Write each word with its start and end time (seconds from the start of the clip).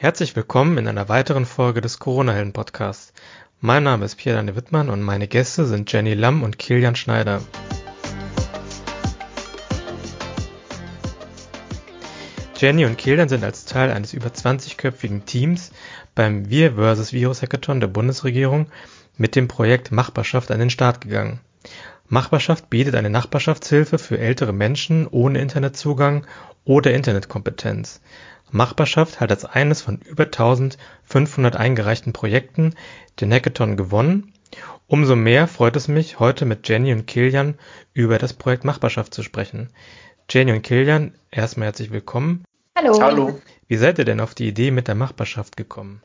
Herzlich 0.00 0.36
willkommen 0.36 0.78
in 0.78 0.86
einer 0.86 1.08
weiteren 1.08 1.44
Folge 1.44 1.80
des 1.80 1.98
Corona-Helden-Podcasts. 1.98 3.12
Mein 3.60 3.82
Name 3.82 4.04
ist 4.04 4.14
Pierre-Daniel 4.14 4.54
Wittmann 4.54 4.90
und 4.90 5.02
meine 5.02 5.26
Gäste 5.26 5.64
sind 5.64 5.92
Jenny 5.92 6.14
Lamm 6.14 6.44
und 6.44 6.56
Kilian 6.56 6.94
Schneider. 6.94 7.42
Jenny 12.56 12.84
und 12.84 12.96
Kilian 12.96 13.28
sind 13.28 13.42
als 13.42 13.64
Teil 13.64 13.90
eines 13.90 14.12
über 14.12 14.28
20-köpfigen 14.28 15.24
Teams 15.24 15.72
beim 16.14 16.48
Wir 16.48 16.74
vs. 16.74 17.12
Virus 17.12 17.42
Hackathon 17.42 17.80
der 17.80 17.88
Bundesregierung 17.88 18.68
mit 19.16 19.34
dem 19.34 19.48
Projekt 19.48 19.90
Machbarschaft 19.90 20.52
an 20.52 20.60
den 20.60 20.70
Start 20.70 21.00
gegangen. 21.00 21.40
Machbarschaft 22.10 22.70
bietet 22.70 22.94
eine 22.94 23.10
Nachbarschaftshilfe 23.10 23.98
für 23.98 24.18
ältere 24.18 24.54
Menschen 24.54 25.06
ohne 25.06 25.40
Internetzugang 25.40 26.26
oder 26.64 26.94
Internetkompetenz. 26.94 28.00
Machbarschaft 28.50 29.20
hat 29.20 29.30
als 29.30 29.44
eines 29.44 29.82
von 29.82 29.98
über 29.98 30.24
1500 30.24 31.56
eingereichten 31.56 32.14
Projekten 32.14 32.74
den 33.20 33.30
Hackathon 33.30 33.76
gewonnen. 33.76 34.32
Umso 34.86 35.16
mehr 35.16 35.46
freut 35.48 35.76
es 35.76 35.86
mich, 35.86 36.18
heute 36.18 36.46
mit 36.46 36.66
Jenny 36.66 36.94
und 36.94 37.06
Kilian 37.06 37.58
über 37.92 38.16
das 38.16 38.32
Projekt 38.32 38.64
Machbarschaft 38.64 39.12
zu 39.12 39.22
sprechen. 39.22 39.68
Jenny 40.30 40.52
und 40.52 40.62
Kilian, 40.62 41.12
erstmal 41.30 41.66
herzlich 41.66 41.90
willkommen. 41.90 42.42
Hallo. 42.74 43.02
Hallo. 43.02 43.40
Wie 43.66 43.76
seid 43.76 43.98
ihr 43.98 44.06
denn 44.06 44.20
auf 44.20 44.34
die 44.34 44.48
Idee 44.48 44.70
mit 44.70 44.88
der 44.88 44.94
Machbarschaft 44.94 45.58
gekommen? 45.58 46.00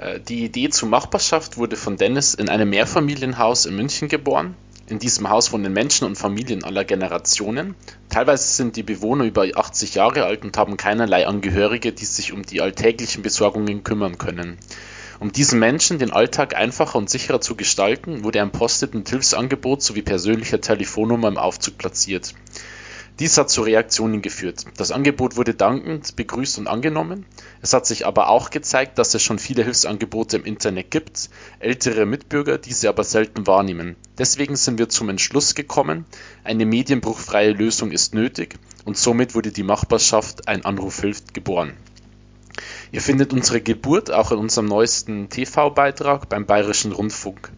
Äh, 0.00 0.18
die 0.18 0.44
Idee 0.44 0.68
zur 0.70 0.88
Machbarschaft 0.88 1.58
wurde 1.58 1.76
von 1.76 1.96
Dennis 1.96 2.34
in 2.34 2.48
einem 2.48 2.70
Mehrfamilienhaus 2.70 3.66
in 3.66 3.76
München 3.76 4.08
geboren. 4.08 4.56
In 4.92 4.98
diesem 4.98 5.30
Haus 5.30 5.54
wohnen 5.54 5.72
Menschen 5.72 6.06
und 6.06 6.16
Familien 6.16 6.64
aller 6.64 6.84
Generationen. 6.84 7.76
Teilweise 8.10 8.44
sind 8.44 8.76
die 8.76 8.82
Bewohner 8.82 9.24
über 9.24 9.46
80 9.54 9.94
Jahre 9.94 10.26
alt 10.26 10.44
und 10.44 10.58
haben 10.58 10.76
keinerlei 10.76 11.26
Angehörige, 11.26 11.92
die 11.92 12.04
sich 12.04 12.34
um 12.34 12.42
die 12.42 12.60
alltäglichen 12.60 13.22
Besorgungen 13.22 13.84
kümmern 13.84 14.18
können. 14.18 14.58
Um 15.18 15.32
diesen 15.32 15.58
Menschen 15.58 15.98
den 15.98 16.10
Alltag 16.10 16.54
einfacher 16.54 16.98
und 16.98 17.08
sicherer 17.08 17.40
zu 17.40 17.56
gestalten, 17.56 18.22
wurde 18.22 18.42
ein 18.42 18.52
Post-it 18.52 18.92
mit 18.92 19.08
Hilfsangebot 19.08 19.80
sowie 19.80 20.02
persönlicher 20.02 20.60
Telefonnummer 20.60 21.28
im 21.28 21.38
Aufzug 21.38 21.78
platziert. 21.78 22.34
Dies 23.22 23.38
hat 23.38 23.50
zu 23.50 23.62
Reaktionen 23.62 24.20
geführt. 24.20 24.64
Das 24.76 24.90
Angebot 24.90 25.36
wurde 25.36 25.54
dankend 25.54 26.16
begrüßt 26.16 26.58
und 26.58 26.66
angenommen. 26.66 27.24
Es 27.60 27.72
hat 27.72 27.86
sich 27.86 28.04
aber 28.04 28.28
auch 28.28 28.50
gezeigt, 28.50 28.98
dass 28.98 29.14
es 29.14 29.22
schon 29.22 29.38
viele 29.38 29.62
Hilfsangebote 29.62 30.38
im 30.38 30.44
Internet 30.44 30.90
gibt, 30.90 31.30
ältere 31.60 32.04
Mitbürger 32.04 32.58
diese 32.58 32.88
aber 32.88 33.04
selten 33.04 33.46
wahrnehmen. 33.46 33.94
Deswegen 34.18 34.56
sind 34.56 34.80
wir 34.80 34.88
zum 34.88 35.08
Entschluss 35.08 35.54
gekommen, 35.54 36.04
eine 36.42 36.66
medienbruchfreie 36.66 37.52
Lösung 37.52 37.92
ist 37.92 38.12
nötig 38.12 38.56
und 38.84 38.98
somit 38.98 39.36
wurde 39.36 39.52
die 39.52 39.62
Machbarschaft 39.62 40.48
Ein 40.48 40.64
Anruf 40.64 41.00
hilft 41.00 41.32
geboren. 41.32 41.74
Ihr 42.90 43.02
findet 43.02 43.32
unsere 43.32 43.60
Geburt 43.60 44.10
auch 44.10 44.32
in 44.32 44.38
unserem 44.38 44.66
neuesten 44.66 45.28
TV-Beitrag 45.28 46.28
beim 46.28 46.44
Bayerischen 46.44 46.90
Rundfunk. 46.90 47.52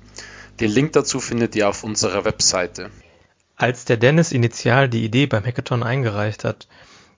Den 0.61 0.71
Link 0.71 0.93
dazu 0.93 1.21
findet 1.21 1.57
ihr 1.57 1.71
auf 1.71 1.85
unserer 1.85 2.27
Webseite. 2.27 2.91
Als 3.57 3.85
der 3.85 3.97
Dennis 3.97 4.33
initial 4.33 4.89
die 4.89 5.05
Idee 5.05 5.27
beim 5.27 5.45
Hackathon 5.45 5.83
eingereicht 5.83 6.45
hat, 6.45 6.67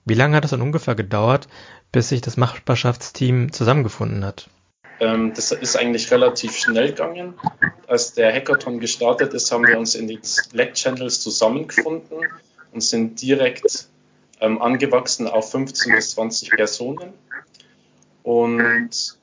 wie 0.05 0.13
lange 0.13 0.37
hat 0.37 0.45
es 0.45 0.51
dann 0.51 0.61
ungefähr 0.61 0.95
gedauert, 0.95 1.47
bis 1.91 2.09
sich 2.09 2.21
das 2.21 2.37
Machbarschaftsteam 2.37 3.51
zusammengefunden 3.51 4.23
hat? 4.23 4.49
Ähm, 4.99 5.33
das 5.33 5.51
ist 5.51 5.75
eigentlich 5.75 6.11
relativ 6.11 6.55
schnell 6.55 6.89
gegangen. 6.89 7.33
Als 7.87 8.13
der 8.13 8.33
Hackathon 8.33 8.79
gestartet 8.79 9.33
ist, 9.33 9.51
haben 9.51 9.67
wir 9.67 9.77
uns 9.77 9.95
in 9.95 10.07
den 10.07 10.23
Slack-Channels 10.23 11.21
zusammengefunden 11.21 12.17
und 12.71 12.81
sind 12.81 13.21
direkt 13.21 13.87
ähm, 14.39 14.61
angewachsen 14.61 15.27
auf 15.27 15.51
15 15.51 15.93
bis 15.93 16.11
20 16.11 16.51
Personen. 16.51 17.13
Und 18.23 19.17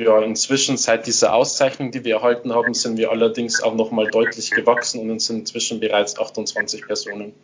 ja, 0.00 0.18
inzwischen 0.22 0.78
seit 0.78 1.06
dieser 1.06 1.34
Auszeichnung, 1.34 1.90
die 1.90 2.04
wir 2.04 2.16
erhalten 2.16 2.54
haben, 2.54 2.72
sind 2.72 2.96
wir 2.96 3.10
allerdings 3.10 3.62
auch 3.62 3.74
nochmal 3.74 4.06
deutlich 4.06 4.50
gewachsen 4.50 5.10
und 5.10 5.20
sind 5.20 5.40
inzwischen 5.40 5.78
bereits 5.78 6.18
28 6.18 6.86
Personen. 6.86 7.34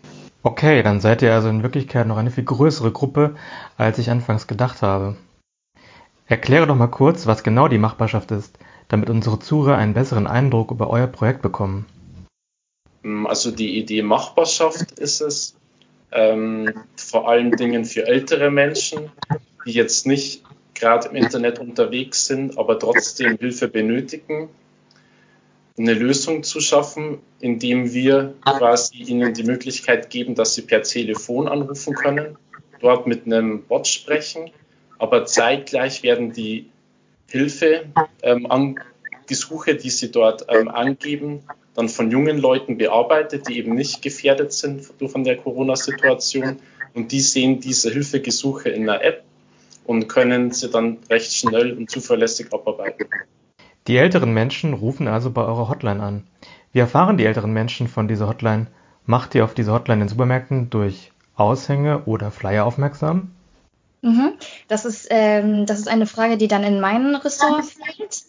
Okay, 0.43 0.83
dann 0.83 1.01
seid 1.01 1.21
ihr 1.21 1.35
also 1.35 1.49
in 1.51 1.63
Wirklichkeit 1.63 2.07
noch 2.07 2.17
eine 2.17 2.31
viel 2.31 2.45
größere 2.45 2.93
Gruppe, 2.93 3.37
als 3.77 3.99
ich 3.99 4.11
anfangs 4.11 4.47
gedacht 4.47 4.81
habe. 4.81 5.17
Erkläre 6.29 6.67
doch 6.67 6.77
mal 6.77 6.87
kurz, 6.87 7.27
was 7.27 7.43
genau 7.43 7.69
die 7.69 7.79
Machbarschaft 7.79 8.31
ist, 8.31 8.59
damit 8.89 9.11
unsere 9.11 9.39
Zuhörer 9.39 9.77
einen 9.77 9.93
besseren 9.93 10.27
Eindruck 10.27 10.71
über 10.71 10.89
euer 10.89 11.09
Projekt 11.09 11.43
bekommen. 11.43 11.85
Also 13.25 13.51
die 13.51 13.79
Idee 13.79 14.03
Machbarschaft 14.03 14.99
ist 14.99 15.21
es, 15.21 15.57
ähm, 16.11 16.73
vor 16.97 17.29
allen 17.29 17.53
Dingen 17.53 17.85
für 17.85 18.07
ältere 18.07 18.51
Menschen, 18.51 19.11
die 19.67 19.73
jetzt 19.73 20.07
nicht 20.07 20.46
gerade 20.77 21.09
im 21.09 21.17
Internet 21.17 21.59
unterwegs 21.59 22.27
sind, 22.27 22.59
aber 22.59 22.79
trotzdem 22.79 23.37
Hilfe 23.39 23.69
benötigen, 23.69 24.49
eine 25.79 25.95
Lösung 25.95 26.43
zu 26.43 26.61
schaffen, 26.61 27.19
indem 27.41 27.93
wir 27.93 28.35
quasi 28.45 28.99
ihnen 28.99 29.35
die 29.35 29.43
Möglichkeit 29.43 30.09
geben, 30.09 30.35
dass 30.35 30.55
sie 30.55 30.63
per 30.63 30.83
Telefon 30.83 31.49
anrufen 31.49 31.95
können, 31.95 32.37
dort 32.81 33.07
mit 33.07 33.27
einem 33.27 33.63
Bot 33.63 33.87
sprechen, 33.87 34.51
aber 34.99 35.27
zeitgleich 35.27 36.03
werden 36.03 36.33
die 36.33 36.71
Hilfe, 37.29 37.87
ähm, 38.23 38.51
an, 38.51 38.77
die 39.29 39.35
Suche, 39.35 39.75
die 39.75 39.91
sie 39.91 40.11
dort 40.11 40.47
ähm, 40.49 40.69
angeben, 40.69 41.43
dann 41.75 41.89
von 41.89 42.11
jungen 42.11 42.39
Leuten 42.39 42.79
bearbeitet, 42.79 43.49
die 43.49 43.59
eben 43.59 43.75
nicht 43.75 44.01
gefährdet 44.01 44.53
sind 44.53 44.83
von 44.85 45.25
der 45.25 45.37
Corona-Situation. 45.37 46.59
Und 46.95 47.13
die 47.13 47.21
sehen 47.21 47.61
diese 47.61 47.91
Hilfegesuche 47.91 48.71
in 48.71 48.87
der 48.87 49.05
App 49.05 49.26
und 49.87 50.09
können 50.09 50.51
sie 50.51 50.71
dann 50.71 50.99
recht 51.09 51.33
schnell 51.33 51.73
und 51.73 51.91
zuverlässig 51.91 52.53
abarbeiten. 52.53 53.09
Die 53.87 53.97
älteren 53.97 54.33
Menschen 54.33 54.75
rufen 54.75 55.07
also 55.09 55.31
bei 55.31 55.43
eurer 55.43 55.69
Hotline 55.69 56.03
an. 56.03 56.27
Wie 56.73 56.81
erfahren 56.81 57.17
die 57.17 57.25
älteren 57.25 57.53
Menschen 57.53 57.89
von 57.89 58.09
dieser 58.09 58.29
Hotline? 58.29 58.67
Macht 59.05 59.35
ihr 59.35 59.45
auf 59.45 59.55
diese 59.55 59.73
Hotline 59.73 60.03
in 60.03 60.09
Supermärkten 60.09 60.71
durch 60.71 61.13
Aushänge 61.37 62.05
oder 62.05 62.31
Flyer 62.31 62.65
aufmerksam? 62.67 63.31
Mhm. 64.03 64.35
Das, 64.69 64.85
ist, 64.85 65.07
ähm, 65.11 65.67
das 65.67 65.79
ist 65.79 65.89
eine 65.89 66.07
Frage, 66.07 66.37
die 66.37 66.49
dann 66.49 66.65
in 66.65 66.81
mein 66.81 67.15
Ressort 67.15 67.65
fällt. 67.65 68.25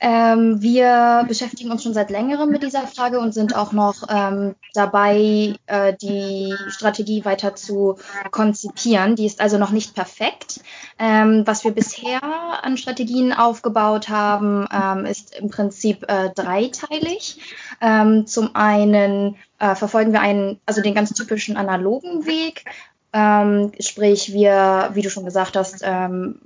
Ähm, 0.00 0.62
wir 0.62 1.24
beschäftigen 1.26 1.70
uns 1.70 1.82
schon 1.82 1.94
seit 1.94 2.10
längerem 2.10 2.50
mit 2.50 2.62
dieser 2.62 2.86
Frage 2.86 3.18
und 3.18 3.34
sind 3.34 3.56
auch 3.56 3.72
noch 3.72 4.04
ähm, 4.08 4.54
dabei, 4.74 5.54
äh, 5.66 5.94
die 6.00 6.54
Strategie 6.68 7.24
weiter 7.24 7.56
zu 7.56 7.96
konzipieren. 8.30 9.16
Die 9.16 9.26
ist 9.26 9.40
also 9.40 9.58
noch 9.58 9.70
nicht 9.70 9.94
perfekt. 9.94 10.60
Ähm, 10.98 11.42
was 11.46 11.64
wir 11.64 11.72
bisher 11.72 12.20
an 12.62 12.76
Strategien 12.76 13.32
aufgebaut 13.32 14.08
haben, 14.08 14.66
ähm, 14.72 15.04
ist 15.04 15.34
im 15.36 15.50
Prinzip 15.50 16.04
äh, 16.08 16.30
dreiteilig. 16.30 17.40
Ähm, 17.80 18.26
zum 18.26 18.54
einen 18.54 19.36
äh, 19.58 19.74
verfolgen 19.74 20.12
wir 20.12 20.20
einen, 20.20 20.60
also 20.66 20.80
den 20.80 20.94
ganz 20.94 21.12
typischen 21.12 21.56
analogen 21.56 22.26
Weg. 22.26 22.64
Ähm, 23.12 23.72
sprich, 23.80 24.32
wir, 24.32 24.90
wie 24.92 25.02
du 25.02 25.10
schon 25.10 25.24
gesagt 25.24 25.56
hast, 25.56 25.80
ähm, 25.82 26.40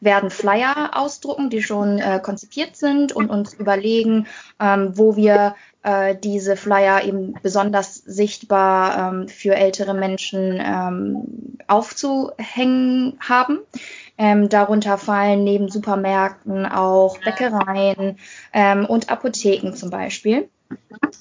werden 0.00 0.30
Flyer 0.30 0.90
ausdrucken, 0.94 1.50
die 1.50 1.62
schon 1.62 1.98
äh, 1.98 2.20
konzipiert 2.22 2.76
sind 2.76 3.12
und 3.12 3.30
uns 3.30 3.54
überlegen, 3.54 4.26
ähm, 4.60 4.92
wo 4.96 5.16
wir 5.16 5.54
äh, 5.82 6.16
diese 6.16 6.56
Flyer 6.56 7.04
eben 7.04 7.34
besonders 7.42 7.96
sichtbar 7.96 9.12
ähm, 9.12 9.28
für 9.28 9.54
ältere 9.54 9.94
Menschen 9.94 10.60
ähm, 10.62 11.58
aufzuhängen 11.66 13.18
haben. 13.20 13.60
Ähm, 14.16 14.48
darunter 14.48 14.98
fallen 14.98 15.44
neben 15.44 15.68
Supermärkten 15.68 16.66
auch 16.66 17.18
Bäckereien 17.18 18.18
ähm, 18.52 18.84
und 18.86 19.10
Apotheken 19.10 19.74
zum 19.74 19.90
Beispiel. 19.90 20.48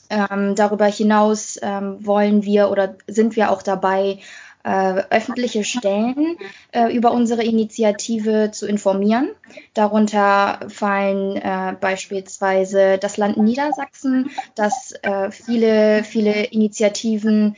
Ähm, 0.10 0.56
darüber 0.56 0.86
hinaus 0.86 1.60
ähm, 1.62 2.06
wollen 2.06 2.44
wir 2.44 2.70
oder 2.70 2.96
sind 3.08 3.36
wir 3.36 3.52
auch 3.52 3.62
dabei, 3.62 4.20
äh, 4.64 5.04
öffentliche 5.10 5.64
Stellen 5.64 6.38
äh, 6.72 6.94
über 6.94 7.12
unsere 7.12 7.44
Initiative 7.44 8.52
zu 8.52 8.68
informieren. 8.68 9.30
Darunter 9.74 10.60
fallen 10.68 11.38
äh, 11.38 11.76
beispielsweise 11.80 12.98
das 12.98 13.18
Land 13.18 13.38
Niedersachsen, 13.38 14.32
das 14.56 14.94
äh, 15.04 15.32
viele, 15.32 16.04
viele 16.04 16.46
Initiativen 16.46 17.56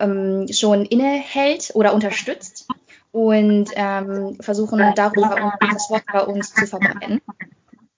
ähm, 0.00 0.46
schon 0.50 0.84
innehält 0.84 1.70
oder 1.74 1.94
unterstützt 1.94 2.68
und 3.12 3.70
ähm, 3.74 4.36
versuchen 4.40 4.92
darüber 4.94 5.52
das 5.72 5.90
Wort 5.90 6.04
bei 6.12 6.22
uns 6.22 6.54
zu 6.54 6.66
verbreiten. 6.66 7.20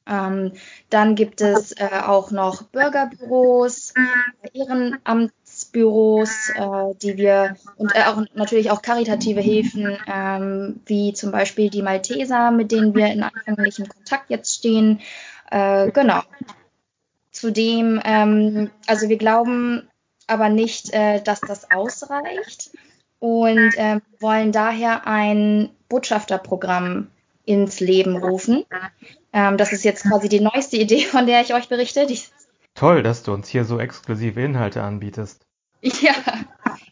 Ähm, 0.07 0.53
dann 0.91 1.15
gibt 1.15 1.41
es 1.41 1.73
äh, 1.73 1.89
auch 2.05 2.31
noch 2.33 2.65
Bürgerbüros, 2.65 3.95
Ehrenamtsbüros, 5.73 6.51
äh, 6.55 6.95
die 7.01 7.17
wir 7.17 7.57
und 7.77 7.95
äh, 7.95 8.05
auch 8.05 8.23
natürlich 8.35 8.71
auch 8.71 8.83
karitative 8.83 9.41
Hilfen, 9.41 9.99
ähm, 10.07 10.81
wie 10.87 11.13
zum 11.13 11.33
Beispiel 11.33 11.71
die 11.71 11.83
Malteser, 11.83 12.51
mit 12.51 12.73
denen 12.73 12.95
wir 12.95 13.07
in 13.07 13.23
anfänglichem 13.23 13.89
Kontakt 13.89 14.31
jetzt 14.31 14.55
stehen. 14.55 15.01
Äh, 15.51 15.91
genau. 15.91 16.23
Zudem, 17.31 18.01
ähm, 18.05 18.71
also 18.87 19.09
wir 19.09 19.17
glauben 19.17 19.89
aber 20.27 20.49
nicht, 20.49 20.93
äh, 20.93 21.21
dass 21.23 21.41
das 21.41 21.71
ausreicht 21.71 22.71
und 23.19 23.73
ähm, 23.77 24.03
wollen 24.21 24.53
daher 24.53 25.07
ein 25.07 25.71
Botschafterprogramm 25.89 27.09
ins 27.45 27.81
Leben 27.81 28.17
rufen. 28.17 28.65
Ähm, 29.33 29.57
das 29.57 29.73
ist 29.73 29.85
jetzt 29.85 30.05
quasi 30.05 30.29
die 30.29 30.41
neueste 30.41 30.77
Idee, 30.77 31.01
von 31.01 31.27
der 31.27 31.41
ich 31.41 31.55
euch 31.55 31.69
berichte. 31.69 32.07
Die 32.07 32.21
Toll, 32.75 33.03
dass 33.03 33.23
du 33.23 33.33
uns 33.33 33.49
hier 33.49 33.65
so 33.65 33.79
exklusive 33.79 34.41
Inhalte 34.41 34.83
anbietest. 34.83 35.45
Ja, 36.01 36.15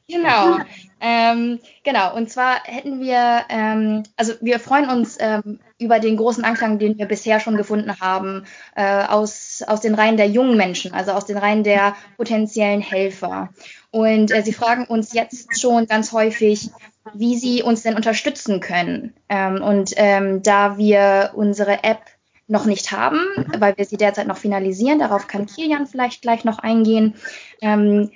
genau. 0.08 0.58
Ähm, 1.00 1.60
genau, 1.82 2.14
und 2.14 2.28
zwar 2.28 2.62
hätten 2.64 3.00
wir, 3.00 3.44
ähm, 3.48 4.02
also 4.16 4.34
wir 4.40 4.58
freuen 4.58 4.90
uns 4.90 5.16
ähm, 5.18 5.60
über 5.78 5.98
den 5.98 6.16
großen 6.16 6.44
Anklang, 6.44 6.78
den 6.78 6.98
wir 6.98 7.06
bisher 7.06 7.40
schon 7.40 7.56
gefunden 7.56 8.00
haben, 8.00 8.44
äh, 8.74 9.04
aus, 9.04 9.62
aus 9.66 9.80
den 9.80 9.94
Reihen 9.94 10.18
der 10.18 10.28
jungen 10.28 10.58
Menschen, 10.58 10.92
also 10.92 11.12
aus 11.12 11.24
den 11.24 11.38
Reihen 11.38 11.64
der 11.64 11.94
potenziellen 12.18 12.82
Helfer. 12.82 13.48
Und 13.90 14.30
äh, 14.30 14.42
sie 14.42 14.52
fragen 14.52 14.84
uns 14.84 15.14
jetzt 15.14 15.58
schon 15.58 15.86
ganz 15.86 16.12
häufig, 16.12 16.70
wie 17.14 17.38
sie 17.38 17.62
uns 17.62 17.82
denn 17.82 17.96
unterstützen 17.96 18.60
können. 18.60 19.14
Ähm, 19.28 19.62
und 19.62 19.92
ähm, 19.96 20.42
da 20.42 20.76
wir 20.76 21.30
unsere 21.34 21.82
App 21.82 22.02
noch 22.46 22.66
nicht 22.66 22.90
haben, 22.92 23.20
weil 23.58 23.76
wir 23.78 23.84
sie 23.84 23.96
derzeit 23.96 24.26
noch 24.26 24.36
finalisieren, 24.36 24.98
darauf 24.98 25.28
kann 25.28 25.46
Kilian 25.46 25.86
vielleicht 25.86 26.20
gleich 26.20 26.44
noch 26.44 26.58
eingehen, 26.58 27.14
ähm, 27.62 28.10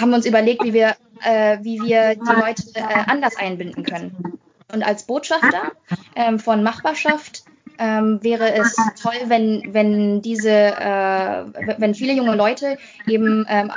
haben 0.00 0.14
uns 0.14 0.26
überlegt, 0.26 0.64
wie 0.64 0.72
wir, 0.72 0.96
äh, 1.22 1.58
wie 1.62 1.80
wir 1.80 2.14
die 2.14 2.40
Leute 2.40 2.62
äh, 2.74 2.82
anders 3.06 3.36
einbinden 3.36 3.84
können. 3.84 4.38
Und 4.72 4.82
als 4.82 5.04
Botschafter 5.04 5.72
ähm, 6.14 6.38
von 6.38 6.62
Machbarschaft 6.62 7.44
ähm, 7.78 8.22
wäre 8.22 8.52
es 8.54 8.76
toll, 9.00 9.14
wenn, 9.26 9.72
wenn 9.72 10.22
diese, 10.22 10.50
äh, 10.50 11.44
wenn 11.78 11.94
viele 11.94 12.12
junge 12.12 12.36
Leute 12.36 12.78
eben 13.06 13.46
ähm, 13.48 13.72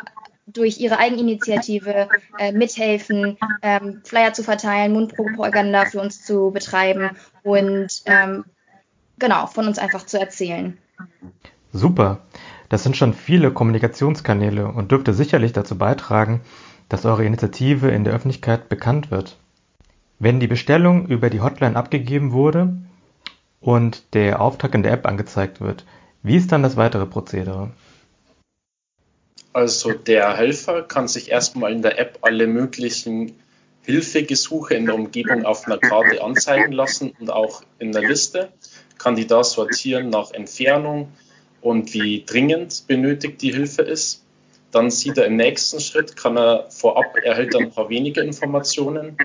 durch 0.46 0.80
ihre 0.80 0.98
Eigeninitiative 1.00 2.10
äh, 2.38 2.52
mithelfen, 2.52 3.38
ähm, 3.62 4.02
Flyer 4.04 4.34
zu 4.34 4.44
verteilen, 4.44 4.92
Mundpropaganda 4.92 5.86
für 5.86 6.02
uns 6.02 6.24
zu 6.24 6.52
betreiben 6.52 7.12
und 7.44 8.04
ähm, 8.06 8.46
genau 9.20 9.48
von 9.48 9.68
uns 9.68 9.80
einfach 9.80 10.06
zu 10.06 10.20
erzählen. 10.20 10.78
Super. 11.72 12.20
Das 12.70 12.84
sind 12.84 12.98
schon 12.98 13.14
viele 13.14 13.52
Kommunikationskanäle 13.52 14.68
und 14.68 14.92
dürfte 14.92 15.14
sicherlich 15.14 15.54
dazu 15.54 15.78
beitragen, 15.78 16.42
dass 16.90 17.06
eure 17.06 17.26
Initiative 17.26 17.90
in 17.90 18.04
der 18.04 18.14
Öffentlichkeit 18.14 18.70
bekannt 18.70 19.12
wird. 19.12 19.38
Wenn 20.20 20.40
die 20.40 20.48
Bestellung 20.48 21.08
über 21.08 21.30
die 21.30 21.42
Hotline 21.42 21.76
abgegeben 21.76 22.32
wurde 22.32 22.78
und 23.60 24.04
der 24.14 24.42
Auftrag 24.42 24.74
in 24.76 24.84
der 24.84 24.94
App 24.94 25.06
angezeigt 25.06 25.60
wird, 25.60 25.86
wie 26.22 26.38
ist 26.38 26.52
dann 26.52 26.64
das 26.64 26.78
weitere 26.78 27.06
Prozedere? 27.06 27.72
Also 29.52 29.92
der 29.92 30.36
Helfer 30.36 30.82
kann 30.82 31.08
sich 31.08 31.30
erstmal 31.30 31.72
in 31.72 31.82
der 31.82 32.00
App 32.00 32.20
alle 32.22 32.48
möglichen 32.48 33.34
Hilfegesuche 33.84 34.74
in 34.74 34.86
der 34.86 34.96
Umgebung 34.96 35.46
auf 35.46 35.66
einer 35.66 35.78
Karte 35.78 36.24
anzeigen 36.24 36.72
lassen 36.72 37.14
und 37.20 37.30
auch 37.30 37.62
in 37.80 37.92
der 37.92 38.02
Liste, 38.02 38.52
kann 38.98 39.16
die 39.16 39.28
da 39.28 39.44
sortieren 39.44 40.10
nach 40.10 40.32
Entfernung, 40.32 41.12
und 41.64 41.94
wie 41.94 42.24
dringend 42.26 42.86
benötigt 42.88 43.42
die 43.42 43.54
Hilfe 43.54 43.82
ist. 43.84 44.24
Dann 44.72 44.92
sieht 44.92 45.18
er 45.18 45.26
im 45.26 45.38
nächsten 45.38 45.80
Schritt, 45.80 46.16
kann 46.18 46.38
er 46.38 46.70
vorab, 46.70 47.16
erhält 47.24 47.54
er 47.54 47.62
ein 47.62 47.72
paar 47.72 47.90
wenige 47.90 48.22
Informationen. 48.22 49.18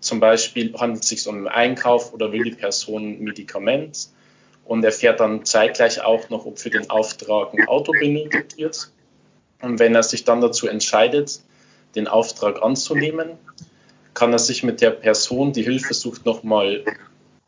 Zum 0.00 0.20
Beispiel 0.20 0.74
handelt 0.76 1.02
es 1.02 1.08
sich 1.08 1.26
um 1.26 1.36
einen 1.36 1.48
Einkauf 1.48 2.12
oder 2.12 2.32
will 2.32 2.44
die 2.44 2.50
Person 2.50 3.14
ein 3.14 3.24
Medikament 3.24 4.08
und 4.66 4.84
erfährt 4.84 5.20
dann 5.20 5.44
zeitgleich 5.46 6.02
auch 6.02 6.28
noch, 6.28 6.44
ob 6.44 6.58
für 6.58 6.70
den 6.70 6.90
Auftrag 6.90 7.54
ein 7.54 7.66
Auto 7.66 7.92
benötigt 7.92 8.58
wird. 8.58 8.90
Und 9.62 9.78
wenn 9.78 9.94
er 9.94 10.02
sich 10.02 10.24
dann 10.24 10.42
dazu 10.42 10.68
entscheidet, 10.68 11.40
den 11.94 12.08
Auftrag 12.08 12.62
anzunehmen, 12.62 13.30
kann 14.12 14.32
er 14.32 14.38
sich 14.38 14.64
mit 14.64 14.82
der 14.82 14.90
Person, 14.90 15.54
die 15.54 15.62
Hilfe 15.62 15.94
sucht, 15.94 16.26
nochmal 16.26 16.84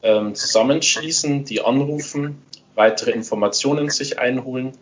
ähm, 0.03 0.35
zusammenschließen, 0.35 1.45
die 1.45 1.61
anrufen 1.61 2.43
weitere 2.77 3.11
Informationen 3.11 3.91
sich 3.91 4.19
einholen, 4.19 4.73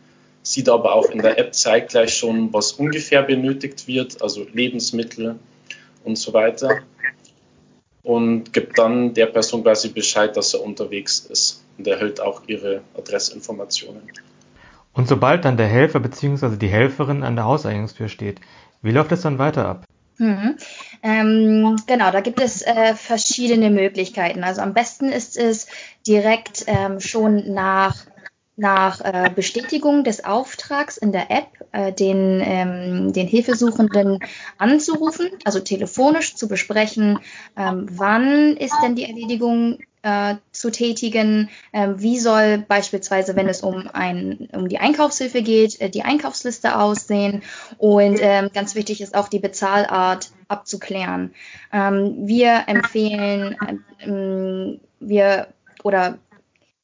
sieht 0.43 0.69
aber 0.69 0.95
auch 0.95 1.09
in 1.11 1.23
der 1.23 1.39
App 1.39 1.55
zeitgleich 1.55 2.15
schon, 2.15 2.53
was 2.53 2.73
ungefähr 2.73 3.23
benötigt 3.23 3.89
wird, 3.89 4.21
also 4.21 4.47
Lebensmittel 4.53 5.37
und 6.05 6.17
so 6.17 6.33
weiter. 6.35 6.83
Und 8.03 8.53
gibt 8.53 8.79
dann 8.79 9.15
der 9.15 9.27
Person 9.27 9.63
quasi 9.63 9.89
Bescheid, 9.89 10.37
dass 10.37 10.53
er 10.53 10.63
unterwegs 10.63 11.21
ist 11.21 11.65
und 11.79 11.87
erhält 11.87 12.21
auch 12.21 12.43
ihre 12.47 12.83
Adressinformationen. 12.95 14.03
Und 14.93 15.09
sobald 15.09 15.47
dann 15.47 15.57
der 15.57 15.67
Helfer 15.67 16.01
bzw. 16.01 16.57
die 16.57 16.69
Helferin 16.69 17.23
an 17.23 17.37
der 17.37 17.47
Hauseingangstür 17.47 18.09
steht, 18.09 18.41
wie 18.83 18.93
läuft 18.93 19.13
es 19.13 19.23
dann 19.23 19.39
weiter 19.39 19.67
ab? 19.67 19.87
Mhm. 20.19 20.57
Ähm, 21.05 21.77
genau, 21.87 22.11
da 22.11 22.21
gibt 22.21 22.41
es 22.41 22.63
äh, 22.63 22.95
verschiedene 22.95 23.69
Möglichkeiten. 23.69 24.43
Also 24.43 24.63
am 24.63 24.73
besten 24.73 25.11
ist 25.11 25.37
es 25.37 25.67
direkt 26.07 26.65
ähm, 26.67 26.99
schon 26.99 27.53
nach, 27.53 28.07
nach 28.57 29.03
äh, 29.03 29.29
Bestätigung 29.29 30.03
des 30.05 30.25
Auftrags 30.25 30.97
in 30.97 31.13
der 31.13 31.31
App 31.31 31.49
äh, 31.73 31.93
den, 31.93 32.41
ähm, 32.43 33.13
den 33.13 33.27
Hilfesuchenden 33.29 34.21
anzurufen, 34.57 35.29
also 35.45 35.61
telefonisch 35.61 36.37
zu 36.37 36.49
besprechen, 36.49 37.19
ähm, 37.55 37.87
wann 37.91 38.57
ist 38.57 38.77
denn 38.83 38.97
die 38.97 39.05
Erledigung 39.05 39.81
äh, 40.05 40.37
zu 40.53 40.71
tätigen. 40.71 41.49
Ähm, 41.73 42.01
wie 42.01 42.19
soll 42.19 42.59
beispielsweise, 42.59 43.35
wenn 43.35 43.49
es 43.49 43.63
um, 43.63 43.89
ein, 43.93 44.49
um 44.53 44.69
die 44.69 44.79
Einkaufshilfe 44.79 45.43
geht, 45.43 45.81
äh, 45.81 45.89
die 45.89 46.03
Einkaufsliste 46.03 46.79
aussehen? 46.79 47.43
Und 47.79 48.19
ähm, 48.21 48.51
ganz 48.53 48.75
wichtig 48.75 49.01
ist 49.01 49.17
auch 49.17 49.29
die 49.29 49.39
Bezahlart 49.39 50.31
abzuklären. 50.47 51.35
Ähm, 51.73 52.29
wir 52.29 52.65
empfehlen, 52.67 53.57
ähm, 54.01 54.81
wir 55.01 55.49
oder 55.83 56.19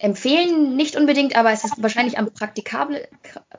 empfehlen 0.01 0.77
nicht 0.77 0.97
unbedingt, 0.97 1.37
aber 1.37 1.53
es 1.53 1.65
ist 1.65 1.83
wahrscheinlich 1.83 2.19
am 2.19 2.31
praktikabel, 2.31 3.07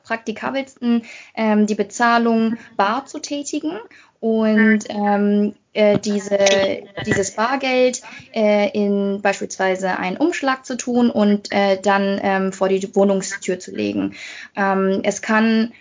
praktikabelsten, 0.02 1.04
ähm, 1.34 1.66
die 1.66 1.74
Bezahlung 1.74 2.56
bar 2.76 3.06
zu 3.06 3.20
tätigen 3.20 3.78
und 4.20 4.80
ähm, 4.88 5.54
äh, 5.72 5.98
diese, 5.98 6.38
dieses 7.06 7.32
Bargeld 7.32 8.02
äh, 8.34 8.70
in 8.70 9.22
beispielsweise 9.22 9.96
einen 9.98 10.16
Umschlag 10.16 10.66
zu 10.66 10.76
tun 10.76 11.10
und 11.10 11.50
äh, 11.52 11.80
dann 11.80 12.20
ähm, 12.22 12.52
vor 12.52 12.68
die 12.68 12.94
Wohnungstür 12.94 13.58
zu 13.58 13.74
legen. 13.74 14.14
Ähm, 14.56 15.00
es 15.04 15.22
kann 15.22 15.72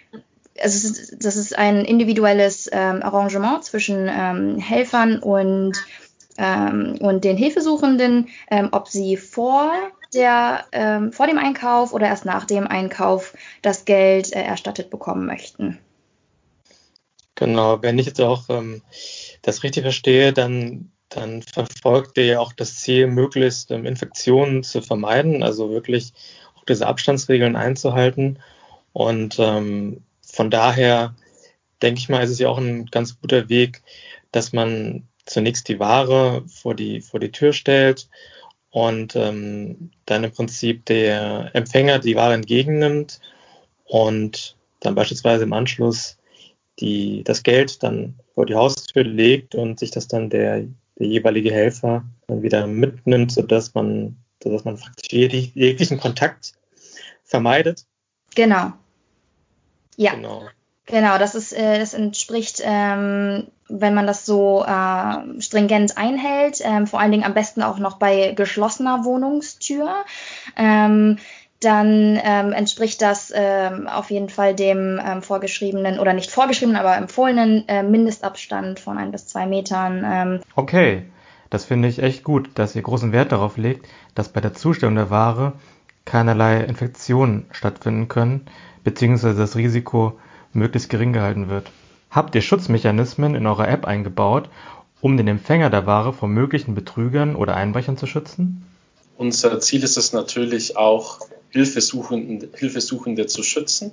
also 0.61 0.93
das 1.17 1.37
ist 1.37 1.57
ein 1.57 1.85
individuelles 1.85 2.69
ähm, 2.71 3.01
Arrangement 3.01 3.63
zwischen 3.63 4.07
ähm, 4.07 4.59
Helfern 4.59 5.17
und, 5.17 5.73
ähm, 6.37 6.97
und 6.99 7.23
den 7.23 7.35
Hilfesuchenden, 7.35 8.27
ähm, 8.51 8.69
ob 8.71 8.87
sie 8.87 9.17
vor 9.17 9.73
der, 10.13 10.65
ähm, 10.71 11.11
vor 11.11 11.27
dem 11.27 11.37
Einkauf 11.37 11.93
oder 11.93 12.07
erst 12.07 12.25
nach 12.25 12.45
dem 12.45 12.67
Einkauf 12.67 13.33
das 13.61 13.85
Geld 13.85 14.33
äh, 14.33 14.41
erstattet 14.41 14.89
bekommen 14.89 15.25
möchten. 15.25 15.79
Genau, 17.35 17.81
wenn 17.81 17.97
ich 17.97 18.05
jetzt 18.05 18.21
auch 18.21 18.49
ähm, 18.49 18.81
das 19.41 19.63
richtig 19.63 19.83
verstehe, 19.83 20.33
dann, 20.33 20.91
dann 21.09 21.41
verfolgt 21.41 22.17
ihr 22.17 22.25
ja 22.25 22.39
auch 22.39 22.53
das 22.53 22.75
Ziel, 22.75 23.07
möglichst 23.07 23.71
ähm, 23.71 23.85
Infektionen 23.85 24.63
zu 24.63 24.81
vermeiden, 24.81 25.41
also 25.41 25.71
wirklich 25.71 26.13
auch 26.55 26.65
diese 26.65 26.87
Abstandsregeln 26.87 27.55
einzuhalten. 27.55 28.39
Und 28.93 29.39
ähm, 29.39 30.03
von 30.21 30.51
daher 30.51 31.15
denke 31.81 31.99
ich 31.99 32.09
mal, 32.09 32.23
ist 32.23 32.29
es 32.29 32.39
ja 32.39 32.49
auch 32.49 32.57
ein 32.57 32.85
ganz 32.87 33.19
guter 33.19 33.49
Weg, 33.49 33.81
dass 34.31 34.53
man 34.53 35.07
zunächst 35.25 35.67
die 35.67 35.79
Ware 35.79 36.43
vor 36.47 36.75
die, 36.75 37.01
vor 37.01 37.19
die 37.19 37.31
Tür 37.31 37.53
stellt 37.53 38.07
und 38.71 39.15
ähm, 39.15 39.91
dann 40.05 40.23
im 40.23 40.31
Prinzip 40.31 40.85
der 40.85 41.51
Empfänger 41.53 41.99
die 41.99 42.15
Ware 42.15 42.33
entgegennimmt 42.33 43.19
und 43.85 44.55
dann 44.79 44.95
beispielsweise 44.95 45.43
im 45.43 45.53
Anschluss 45.53 46.17
die, 46.79 47.23
das 47.23 47.43
Geld 47.43 47.83
dann 47.83 48.15
vor 48.33 48.45
die 48.45 48.55
Haustür 48.55 49.03
legt 49.03 49.55
und 49.55 49.79
sich 49.79 49.91
das 49.91 50.07
dann 50.07 50.29
der, 50.29 50.65
der 50.97 51.07
jeweilige 51.07 51.51
Helfer 51.51 52.03
dann 52.27 52.41
wieder 52.41 52.65
mitnimmt, 52.65 53.31
sodass 53.31 53.73
man, 53.73 54.17
sodass 54.41 54.63
man 54.63 54.77
praktisch 54.77 55.11
jeglichen 55.11 55.99
Kontakt 55.99 56.53
vermeidet. 57.23 57.85
Genau. 58.35 58.71
Ja. 59.97 60.15
Genau. 60.15 60.47
Genau, 60.87 61.17
das 61.17 61.35
ist, 61.35 61.53
äh, 61.53 61.79
das 61.79 61.93
entspricht, 61.93 62.61
ähm, 62.63 63.47
wenn 63.69 63.93
man 63.93 64.07
das 64.07 64.25
so 64.25 64.65
äh, 64.65 65.41
stringent 65.41 65.97
einhält, 65.97 66.59
ähm, 66.63 66.87
vor 66.87 66.99
allen 66.99 67.11
Dingen 67.11 67.23
am 67.23 67.33
besten 67.33 67.63
auch 67.63 67.77
noch 67.77 67.97
bei 67.97 68.33
geschlossener 68.33 69.05
Wohnungstür. 69.05 70.03
Ähm, 70.57 71.17
dann 71.61 72.19
ähm, 72.23 72.53
entspricht 72.53 73.01
das 73.03 73.31
ähm, 73.35 73.87
auf 73.87 74.09
jeden 74.09 74.29
Fall 74.29 74.55
dem 74.55 74.99
ähm, 75.03 75.21
vorgeschriebenen 75.21 75.99
oder 75.99 76.13
nicht 76.13 76.31
vorgeschriebenen, 76.31 76.79
aber 76.79 76.97
empfohlenen 76.97 77.67
äh, 77.67 77.83
Mindestabstand 77.83 78.79
von 78.79 78.97
ein 78.97 79.11
bis 79.11 79.27
zwei 79.27 79.45
Metern. 79.45 80.03
Ähm. 80.03 80.39
Okay, 80.55 81.03
das 81.51 81.65
finde 81.65 81.87
ich 81.87 82.01
echt 82.01 82.23
gut, 82.23 82.49
dass 82.55 82.75
ihr 82.75 82.81
großen 82.81 83.11
Wert 83.11 83.31
darauf 83.31 83.57
legt, 83.57 83.87
dass 84.15 84.29
bei 84.29 84.41
der 84.41 84.53
Zustellung 84.53 84.95
der 84.95 85.11
Ware 85.11 85.53
keinerlei 86.05 86.61
Infektionen 86.61 87.45
stattfinden 87.51 88.07
können, 88.07 88.47
beziehungsweise 88.83 89.37
das 89.37 89.55
Risiko 89.55 90.17
möglichst 90.53 90.89
gering 90.89 91.13
gehalten 91.13 91.49
wird. 91.49 91.71
Habt 92.09 92.35
ihr 92.35 92.41
Schutzmechanismen 92.41 93.35
in 93.35 93.47
eurer 93.47 93.67
App 93.67 93.85
eingebaut, 93.85 94.49
um 94.99 95.17
den 95.17 95.27
Empfänger 95.27 95.69
der 95.69 95.85
Ware 95.85 96.13
vor 96.13 96.27
möglichen 96.27 96.75
Betrügern 96.75 97.35
oder 97.35 97.55
Einbrechern 97.55 97.97
zu 97.97 98.07
schützen? 98.07 98.65
unser 99.21 99.59
Ziel 99.59 99.83
ist 99.83 99.97
es 99.97 100.13
natürlich 100.13 100.77
auch, 100.77 101.19
Hilfesuchende, 101.51 102.49
Hilfesuchende 102.55 103.27
zu 103.27 103.43
schützen. 103.43 103.91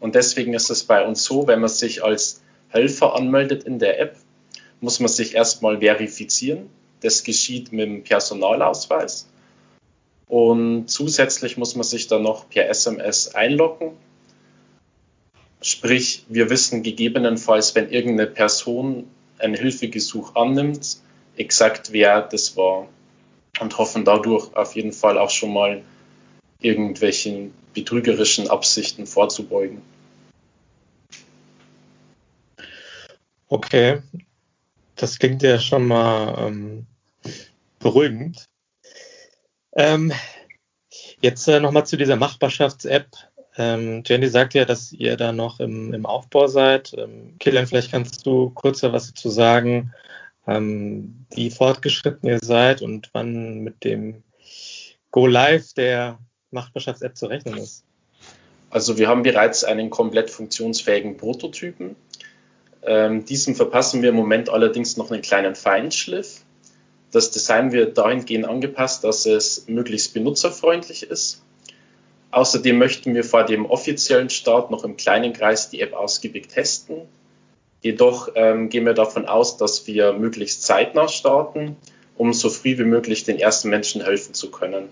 Und 0.00 0.14
deswegen 0.14 0.54
ist 0.54 0.70
es 0.70 0.84
bei 0.84 1.04
uns 1.06 1.24
so, 1.24 1.46
wenn 1.46 1.60
man 1.60 1.68
sich 1.68 2.02
als 2.02 2.40
Helfer 2.68 3.14
anmeldet 3.14 3.64
in 3.64 3.78
der 3.78 4.00
App, 4.00 4.16
muss 4.80 4.98
man 4.98 5.08
sich 5.08 5.34
erstmal 5.34 5.80
verifizieren. 5.80 6.70
Das 7.00 7.22
geschieht 7.22 7.70
mit 7.70 7.86
dem 7.86 8.02
Personalausweis. 8.02 9.28
Und 10.26 10.88
zusätzlich 10.88 11.58
muss 11.58 11.74
man 11.74 11.84
sich 11.84 12.06
dann 12.06 12.22
noch 12.22 12.48
per 12.48 12.70
SMS 12.70 13.34
einloggen. 13.34 13.90
Sprich, 15.62 16.24
wir 16.28 16.50
wissen 16.50 16.82
gegebenenfalls, 16.82 17.74
wenn 17.74 17.90
irgendeine 17.90 18.28
Person 18.28 19.08
ein 19.38 19.54
Hilfegesuch 19.54 20.34
annimmt, 20.34 20.98
exakt 21.36 21.92
wer 21.92 22.22
das 22.22 22.56
war 22.56 22.88
und 23.60 23.78
hoffen 23.78 24.04
dadurch 24.04 24.54
auf 24.56 24.74
jeden 24.74 24.92
Fall 24.92 25.18
auch 25.18 25.30
schon 25.30 25.52
mal 25.52 25.82
irgendwelchen 26.60 27.54
betrügerischen 27.74 28.48
Absichten 28.50 29.06
vorzubeugen. 29.06 29.82
Okay, 33.48 34.00
das 34.96 35.18
klingt 35.18 35.42
ja 35.42 35.58
schon 35.58 35.86
mal 35.86 36.48
ähm, 36.48 36.86
beruhigend. 37.78 38.46
Ähm, 39.74 40.12
jetzt 41.20 41.46
äh, 41.48 41.60
nochmal 41.60 41.86
zu 41.86 41.96
dieser 41.96 42.16
Machbarschafts-App. 42.16 43.08
Ähm, 43.56 44.02
Jenny 44.06 44.28
sagt 44.28 44.54
ja, 44.54 44.64
dass 44.64 44.92
ihr 44.92 45.16
da 45.16 45.32
noch 45.32 45.60
im, 45.60 45.92
im 45.92 46.06
Aufbau 46.06 46.46
seid. 46.46 46.94
Ähm, 46.96 47.34
Kilian, 47.38 47.66
vielleicht 47.66 47.90
kannst 47.90 48.24
du 48.24 48.50
kurz 48.50 48.82
was 48.82 49.08
dazu 49.08 49.28
sagen, 49.28 49.92
ähm, 50.46 51.26
wie 51.30 51.50
fortgeschritten 51.50 52.28
ihr 52.28 52.40
seid 52.42 52.82
und 52.82 53.10
wann 53.12 53.60
mit 53.60 53.84
dem 53.84 54.22
Go 55.10 55.26
Live 55.26 55.74
der 55.74 56.18
Machbarschafts-App 56.50 57.16
zu 57.16 57.26
rechnen 57.26 57.58
ist. 57.58 57.84
Also 58.70 58.96
wir 58.96 59.08
haben 59.08 59.22
bereits 59.22 59.64
einen 59.64 59.90
komplett 59.90 60.30
funktionsfähigen 60.30 61.18
Prototypen. 61.18 61.94
Ähm, 62.82 63.24
diesem 63.26 63.54
verpassen 63.54 64.00
wir 64.00 64.08
im 64.08 64.16
Moment 64.16 64.48
allerdings 64.48 64.96
noch 64.96 65.10
einen 65.10 65.20
kleinen 65.20 65.54
Feinschliff. 65.54 66.40
Das 67.10 67.30
Design 67.30 67.72
wird 67.72 67.98
dahingehend 67.98 68.46
angepasst, 68.46 69.04
dass 69.04 69.26
es 69.26 69.68
möglichst 69.68 70.14
benutzerfreundlich 70.14 71.02
ist. 71.02 71.41
Außerdem 72.32 72.78
möchten 72.78 73.14
wir 73.14 73.24
vor 73.24 73.44
dem 73.44 73.66
offiziellen 73.66 74.30
Start 74.30 74.70
noch 74.70 74.84
im 74.84 74.96
kleinen 74.96 75.34
Kreis 75.34 75.68
die 75.68 75.82
App 75.82 75.92
ausgiebig 75.92 76.48
testen. 76.48 77.02
Jedoch 77.82 78.30
ähm, 78.34 78.70
gehen 78.70 78.86
wir 78.86 78.94
davon 78.94 79.26
aus, 79.26 79.58
dass 79.58 79.86
wir 79.86 80.14
möglichst 80.14 80.62
zeitnah 80.62 81.08
starten, 81.08 81.76
um 82.16 82.32
so 82.32 82.48
früh 82.48 82.78
wie 82.78 82.84
möglich 82.84 83.24
den 83.24 83.38
ersten 83.38 83.68
Menschen 83.68 84.02
helfen 84.02 84.32
zu 84.32 84.50
können. 84.50 84.88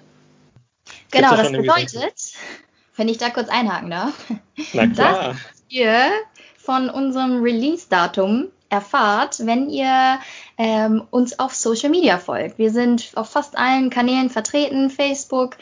Genau, 1.10 1.34
das 1.34 1.50
bedeutet, 1.50 2.32
wenn 2.96 3.08
ich 3.08 3.16
da 3.16 3.30
kurz 3.30 3.48
einhaken 3.48 3.90
darf, 3.90 4.14
dass 4.96 5.36
ihr 5.70 6.10
von 6.58 6.90
unserem 6.90 7.42
Release-Datum 7.42 8.48
erfahrt, 8.68 9.46
wenn 9.46 9.70
ihr 9.70 10.20
ähm, 10.58 11.04
uns 11.10 11.38
auf 11.38 11.54
Social 11.54 11.88
Media 11.88 12.18
folgt. 12.18 12.58
Wir 12.58 12.70
sind 12.70 13.12
auf 13.14 13.30
fast 13.30 13.56
allen 13.56 13.88
Kanälen 13.88 14.28
vertreten, 14.28 14.90
Facebook, 14.90 15.56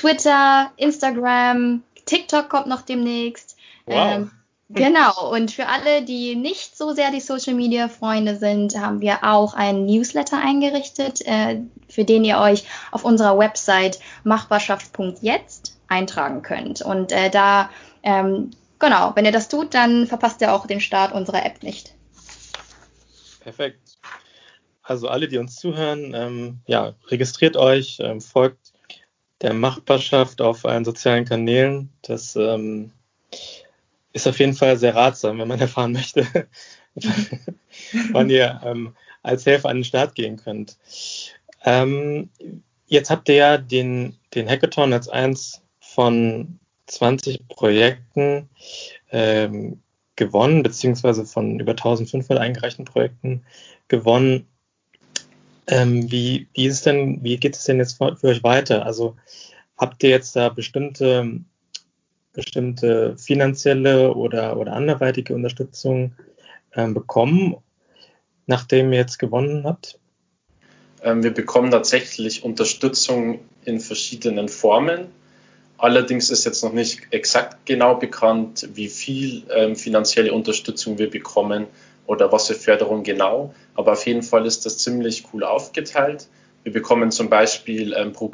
Twitter, 0.00 0.72
Instagram, 0.78 1.82
TikTok 2.06 2.48
kommt 2.48 2.66
noch 2.66 2.80
demnächst. 2.80 3.58
Wow. 3.84 3.96
Ähm, 3.96 4.30
genau, 4.70 5.30
und 5.30 5.50
für 5.50 5.66
alle, 5.66 6.02
die 6.02 6.36
nicht 6.36 6.74
so 6.74 6.92
sehr 6.92 7.10
die 7.10 7.20
Social 7.20 7.52
Media 7.52 7.88
Freunde 7.88 8.36
sind, 8.36 8.78
haben 8.78 9.02
wir 9.02 9.24
auch 9.24 9.52
einen 9.52 9.84
Newsletter 9.84 10.38
eingerichtet, 10.42 11.20
äh, 11.26 11.60
für 11.90 12.04
den 12.04 12.24
ihr 12.24 12.38
euch 12.38 12.64
auf 12.92 13.04
unserer 13.04 13.38
Website 13.38 13.98
machbarschaft.jetzt 14.24 15.78
eintragen 15.88 16.40
könnt. 16.40 16.80
Und 16.80 17.12
äh, 17.12 17.28
da, 17.28 17.68
ähm, 18.02 18.52
genau, 18.78 19.12
wenn 19.16 19.26
ihr 19.26 19.32
das 19.32 19.48
tut, 19.48 19.74
dann 19.74 20.06
verpasst 20.06 20.40
ihr 20.40 20.54
auch 20.54 20.66
den 20.66 20.80
Start 20.80 21.12
unserer 21.12 21.44
App 21.44 21.62
nicht. 21.62 21.92
Perfekt. 23.40 23.98
Also 24.82 25.08
alle, 25.08 25.28
die 25.28 25.38
uns 25.38 25.56
zuhören, 25.56 26.14
ähm, 26.14 26.60
ja, 26.66 26.94
registriert 27.08 27.56
euch, 27.56 27.98
ähm, 28.00 28.20
folgt 28.20 28.59
der 29.42 29.54
Machbarschaft 29.54 30.40
auf 30.40 30.64
allen 30.64 30.84
sozialen 30.84 31.24
Kanälen. 31.24 31.90
Das 32.02 32.36
ähm, 32.36 32.92
ist 34.12 34.26
auf 34.26 34.38
jeden 34.38 34.54
Fall 34.54 34.76
sehr 34.76 34.94
ratsam, 34.94 35.38
wenn 35.38 35.48
man 35.48 35.60
erfahren 35.60 35.92
möchte, 35.92 36.26
wann 38.12 38.30
ihr 38.30 38.60
ähm, 38.64 38.94
als 39.22 39.46
Helfer 39.46 39.68
an 39.68 39.78
den 39.78 39.84
Start 39.84 40.14
gehen 40.14 40.36
könnt. 40.36 40.76
Ähm, 41.64 42.30
jetzt 42.86 43.10
habt 43.10 43.28
ihr 43.28 43.34
ja 43.34 43.58
den, 43.58 44.16
den 44.34 44.48
Hackathon 44.48 44.92
als 44.92 45.08
eins 45.08 45.62
von 45.78 46.58
20 46.86 47.48
Projekten 47.48 48.48
ähm, 49.10 49.82
gewonnen, 50.16 50.62
beziehungsweise 50.62 51.24
von 51.24 51.60
über 51.60 51.72
1500 51.72 52.38
eingereichten 52.42 52.84
Projekten 52.84 53.44
gewonnen. 53.88 54.46
Ähm, 55.70 56.10
wie, 56.10 56.48
wie 56.52 56.66
ist 56.66 56.84
denn, 56.84 57.22
wie 57.22 57.36
geht 57.36 57.54
es 57.54 57.64
denn 57.64 57.78
jetzt 57.78 57.96
für, 57.96 58.16
für 58.16 58.26
euch 58.26 58.42
weiter? 58.42 58.84
Also 58.84 59.16
habt 59.78 60.02
ihr 60.02 60.10
jetzt 60.10 60.34
da 60.34 60.48
bestimmte, 60.48 61.40
bestimmte 62.32 63.16
finanzielle 63.16 64.12
oder, 64.14 64.56
oder 64.56 64.72
anderweitige 64.72 65.32
Unterstützung 65.32 66.12
ähm, 66.74 66.92
bekommen, 66.92 67.56
nachdem 68.46 68.92
ihr 68.92 68.98
jetzt 68.98 69.18
gewonnen 69.18 69.62
habt? 69.64 70.00
Ähm, 71.04 71.22
wir 71.22 71.32
bekommen 71.32 71.70
tatsächlich 71.70 72.42
Unterstützung 72.42 73.38
in 73.64 73.78
verschiedenen 73.78 74.48
Formen. 74.48 75.06
Allerdings 75.78 76.30
ist 76.30 76.44
jetzt 76.44 76.64
noch 76.64 76.72
nicht 76.72 77.00
exakt 77.12 77.64
genau 77.64 77.94
bekannt, 77.94 78.68
wie 78.74 78.88
viel 78.88 79.44
ähm, 79.54 79.76
finanzielle 79.76 80.32
Unterstützung 80.32 80.98
wir 80.98 81.08
bekommen 81.08 81.68
oder 82.10 82.32
was 82.32 82.48
für 82.48 82.54
Förderung 82.54 83.04
genau. 83.04 83.54
Aber 83.76 83.92
auf 83.92 84.04
jeden 84.04 84.24
Fall 84.24 84.44
ist 84.44 84.66
das 84.66 84.78
ziemlich 84.78 85.26
cool 85.32 85.44
aufgeteilt. 85.44 86.26
Wir 86.64 86.72
bekommen 86.72 87.12
zum 87.12 87.30
Beispiel 87.30 87.94
ähm, 87.96 88.12
pro 88.12 88.32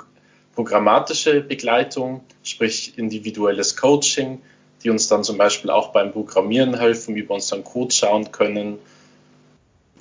programmatische 0.55 1.43
Begleitung, 1.43 2.23
sprich 2.43 2.97
individuelles 2.97 3.77
Coaching, 3.77 4.41
die 4.83 4.89
uns 4.89 5.09
dann 5.09 5.23
zum 5.23 5.37
Beispiel 5.37 5.69
auch 5.69 5.89
beim 5.89 6.11
Programmieren 6.13 6.79
helfen, 6.79 7.15
wie 7.15 7.29
wir 7.29 7.33
unseren 7.33 7.65
Code 7.65 7.95
schauen 7.95 8.33
können, 8.33 8.79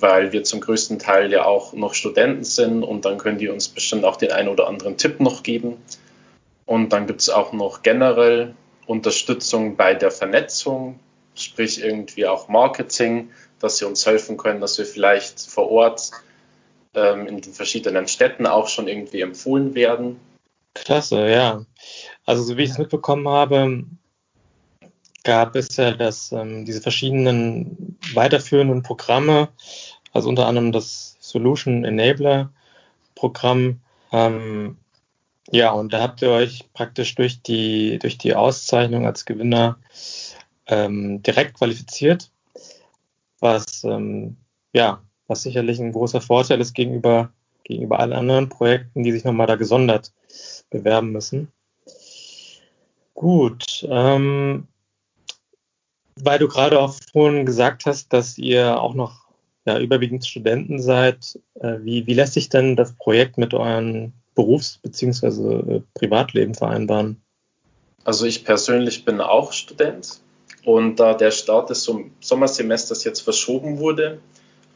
weil 0.00 0.32
wir 0.32 0.42
zum 0.44 0.62
größten 0.62 0.98
Teil 0.98 1.30
ja 1.30 1.44
auch 1.44 1.74
noch 1.74 1.92
Studenten 1.92 2.44
sind 2.44 2.82
und 2.82 3.04
dann 3.04 3.18
können 3.18 3.36
die 3.36 3.50
uns 3.50 3.68
bestimmt 3.68 4.06
auch 4.06 4.16
den 4.16 4.32
einen 4.32 4.48
oder 4.48 4.68
anderen 4.68 4.96
Tipp 4.96 5.20
noch 5.20 5.42
geben. 5.42 5.76
Und 6.64 6.94
dann 6.94 7.06
gibt 7.06 7.20
es 7.20 7.28
auch 7.28 7.52
noch 7.52 7.82
generell 7.82 8.54
Unterstützung 8.86 9.76
bei 9.76 9.92
der 9.92 10.10
Vernetzung, 10.10 10.98
sprich 11.34 11.84
irgendwie 11.84 12.26
auch 12.26 12.48
Marketing, 12.48 13.28
dass 13.60 13.78
sie 13.78 13.86
uns 13.86 14.06
helfen 14.06 14.36
können, 14.36 14.60
dass 14.60 14.78
wir 14.78 14.86
vielleicht 14.86 15.40
vor 15.40 15.70
Ort 15.70 16.10
ähm, 16.94 17.26
in 17.26 17.40
den 17.40 17.52
verschiedenen 17.52 18.08
Städten 18.08 18.46
auch 18.46 18.68
schon 18.68 18.88
irgendwie 18.88 19.20
empfohlen 19.20 19.74
werden. 19.74 20.20
Klasse, 20.74 21.28
ja. 21.28 21.64
Also 22.24 22.42
so 22.42 22.56
wie 22.56 22.64
ich 22.64 22.70
es 22.70 22.78
mitbekommen 22.78 23.28
habe, 23.28 23.84
gab 25.24 25.56
es 25.56 25.76
ja 25.76 25.92
das, 25.92 26.32
ähm, 26.32 26.64
diese 26.64 26.80
verschiedenen 26.80 27.98
weiterführenden 28.14 28.82
Programme, 28.82 29.48
also 30.12 30.28
unter 30.28 30.46
anderem 30.46 30.72
das 30.72 31.16
Solution 31.20 31.84
Enabler 31.84 32.50
Programm, 33.14 33.80
ähm, 34.12 34.76
ja, 35.50 35.70
und 35.70 35.92
da 35.92 36.00
habt 36.00 36.22
ihr 36.22 36.30
euch 36.30 36.64
praktisch 36.72 37.14
durch 37.14 37.42
die, 37.42 37.98
durch 37.98 38.18
die 38.18 38.34
Auszeichnung 38.34 39.06
als 39.06 39.24
Gewinner 39.24 39.78
ähm, 40.66 41.22
direkt 41.22 41.54
qualifiziert, 41.54 42.30
was, 43.40 43.84
ähm, 43.84 44.36
ja, 44.72 45.02
was 45.26 45.42
sicherlich 45.42 45.78
ein 45.78 45.92
großer 45.92 46.20
Vorteil 46.20 46.60
ist 46.60 46.74
gegenüber, 46.74 47.32
gegenüber 47.64 48.00
allen 48.00 48.12
anderen 48.12 48.48
Projekten, 48.48 49.02
die 49.02 49.12
sich 49.12 49.24
nochmal 49.24 49.46
da 49.46 49.56
gesondert 49.56 50.12
bewerben 50.70 51.12
müssen. 51.12 51.52
Gut, 53.14 53.86
ähm, 53.88 54.68
weil 56.16 56.38
du 56.38 56.48
gerade 56.48 56.80
auch 56.80 56.94
vorhin 57.12 57.46
gesagt 57.46 57.86
hast, 57.86 58.12
dass 58.12 58.38
ihr 58.38 58.80
auch 58.80 58.94
noch 58.94 59.26
ja, 59.66 59.78
überwiegend 59.78 60.26
Studenten 60.26 60.80
seid, 60.80 61.38
äh, 61.54 61.78
wie, 61.80 62.06
wie 62.06 62.14
lässt 62.14 62.34
sich 62.34 62.48
denn 62.48 62.76
das 62.76 62.92
Projekt 62.92 63.36
mit 63.36 63.52
euren 63.52 64.12
Berufs- 64.34 64.78
bzw. 64.78 65.76
Äh, 65.76 65.82
Privatleben 65.94 66.54
vereinbaren? 66.54 67.20
Also 68.04 68.26
ich 68.26 68.44
persönlich 68.44 69.04
bin 69.04 69.20
auch 69.20 69.52
Student 69.52 70.20
und 70.66 70.96
da 70.96 71.14
der 71.14 71.30
Start 71.30 71.70
des 71.70 71.88
Sommersemesters 72.20 73.04
jetzt 73.04 73.20
verschoben 73.20 73.78
wurde, 73.78 74.18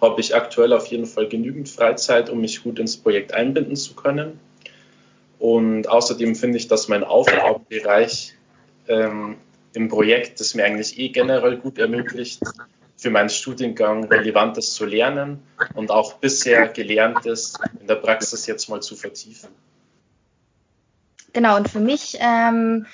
habe 0.00 0.20
ich 0.20 0.36
aktuell 0.36 0.72
auf 0.72 0.86
jeden 0.86 1.04
Fall 1.04 1.26
genügend 1.26 1.68
Freizeit, 1.68 2.30
um 2.30 2.40
mich 2.40 2.62
gut 2.62 2.78
ins 2.78 2.96
Projekt 2.96 3.34
einbinden 3.34 3.74
zu 3.74 3.96
können. 3.96 4.38
Und 5.40 5.88
außerdem 5.88 6.36
finde 6.36 6.58
ich, 6.58 6.68
dass 6.68 6.86
mein 6.86 7.02
Aufgabenbereich 7.02 8.34
ähm, 8.86 9.38
im 9.72 9.88
Projekt, 9.88 10.38
das 10.38 10.54
mir 10.54 10.64
eigentlich 10.64 10.96
eh 10.96 11.08
generell 11.08 11.56
gut 11.56 11.78
ermöglicht, 11.78 12.40
für 12.96 13.10
meinen 13.10 13.28
Studiengang 13.28 14.04
Relevantes 14.04 14.74
zu 14.74 14.84
lernen 14.84 15.42
und 15.74 15.90
auch 15.90 16.18
bisher 16.18 16.68
Gelerntes 16.68 17.54
in 17.80 17.88
der 17.88 17.96
Praxis 17.96 18.46
jetzt 18.46 18.68
mal 18.68 18.80
zu 18.80 18.94
vertiefen. 18.94 19.48
Genau, 21.32 21.56
und 21.56 21.68
für 21.68 21.80
mich 21.80 22.18
ähm, 22.20 22.86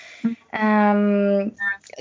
ähm, 0.52 1.54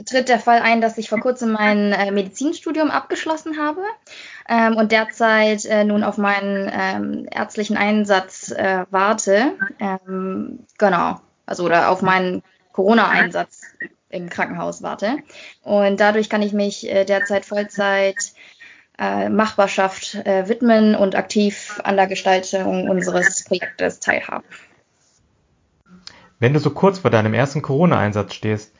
tritt 0.05 0.29
der 0.29 0.39
Fall 0.39 0.59
ein, 0.59 0.81
dass 0.81 0.97
ich 0.97 1.09
vor 1.09 1.19
kurzem 1.19 1.51
mein 1.51 1.91
äh, 1.91 2.11
Medizinstudium 2.11 2.91
abgeschlossen 2.91 3.57
habe 3.59 3.81
ähm, 4.49 4.77
und 4.77 4.91
derzeit 4.91 5.65
äh, 5.65 5.83
nun 5.83 6.03
auf 6.03 6.17
meinen 6.17 6.71
ähm, 6.73 7.27
ärztlichen 7.31 7.77
Einsatz 7.77 8.51
äh, 8.51 8.85
warte. 8.89 9.53
Ähm, 9.79 10.59
genau, 10.77 11.19
also 11.45 11.65
oder 11.65 11.89
auf 11.89 12.01
meinen 12.01 12.43
Corona-Einsatz 12.71 13.61
im 14.09 14.29
Krankenhaus 14.29 14.81
warte. 14.81 15.17
Und 15.63 15.99
dadurch 15.99 16.29
kann 16.29 16.41
ich 16.41 16.53
mich 16.53 16.89
äh, 16.89 17.05
derzeit 17.05 17.45
Vollzeit 17.45 18.33
äh, 18.97 19.29
Machbarschaft 19.29 20.15
äh, 20.15 20.47
widmen 20.47 20.95
und 20.95 21.15
aktiv 21.15 21.81
an 21.83 21.97
der 21.97 22.07
Gestaltung 22.07 22.89
unseres 22.89 23.43
Projektes 23.43 23.99
teilhaben. 23.99 24.45
Wenn 26.39 26.53
du 26.53 26.59
so 26.59 26.69
kurz 26.69 26.99
vor 26.99 27.11
deinem 27.11 27.33
ersten 27.33 27.61
Corona-Einsatz 27.61 28.33
stehst, 28.33 28.73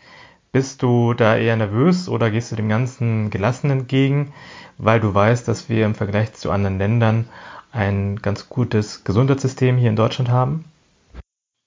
bist 0.51 0.81
du 0.81 1.13
da 1.13 1.37
eher 1.37 1.55
nervös 1.55 2.09
oder 2.09 2.31
gehst 2.31 2.51
du 2.51 2.55
dem 2.55 2.69
Ganzen 2.69 3.29
gelassen 3.29 3.69
entgegen, 3.71 4.33
weil 4.77 4.99
du 4.99 5.13
weißt, 5.13 5.47
dass 5.47 5.69
wir 5.69 5.85
im 5.85 5.95
Vergleich 5.95 6.33
zu 6.33 6.51
anderen 6.51 6.77
Ländern 6.77 7.27
ein 7.71 8.17
ganz 8.21 8.49
gutes 8.49 9.03
Gesundheitssystem 9.03 9.77
hier 9.77 9.89
in 9.89 9.95
Deutschland 9.95 10.29
haben? 10.29 10.65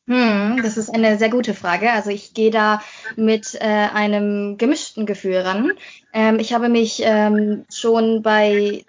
Hm, 0.09 0.61
das 0.63 0.79
ist 0.79 0.89
eine 0.89 1.19
sehr 1.19 1.29
gute 1.29 1.53
Frage. 1.53 1.93
Also 1.93 2.09
ich 2.09 2.33
gehe 2.33 2.51
da 2.51 2.81
mit 3.17 3.55
äh, 3.61 3.89
einem 3.93 4.57
gemischten 4.57 5.05
Gefühl 5.05 5.37
ran. 5.37 5.73
Ähm, 6.15 6.39
ich 6.39 6.55
habe 6.55 6.71
mich 6.71 7.03
ähm, 7.05 7.67
schon 7.71 8.23
bei 8.23 8.85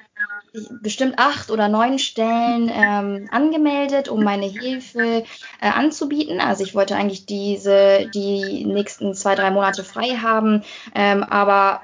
bestimmt 0.82 1.18
acht 1.18 1.52
oder 1.52 1.68
neun 1.68 2.00
Stellen 2.00 2.72
ähm, 2.74 3.28
angemeldet, 3.32 4.10
um 4.10 4.24
meine 4.24 4.46
Hilfe 4.46 5.24
äh, 5.62 5.70
anzubieten. 5.70 6.40
Also 6.42 6.64
ich 6.64 6.76
wollte 6.76 6.96
eigentlich 6.96 7.26
diese 7.26 8.10
die 8.14 8.66
nächsten 8.66 9.14
zwei 9.14 9.36
drei 9.36 9.52
Monate 9.52 9.84
frei 9.84 10.18
haben, 10.18 10.64
ähm, 10.96 11.24
aber 11.24 11.82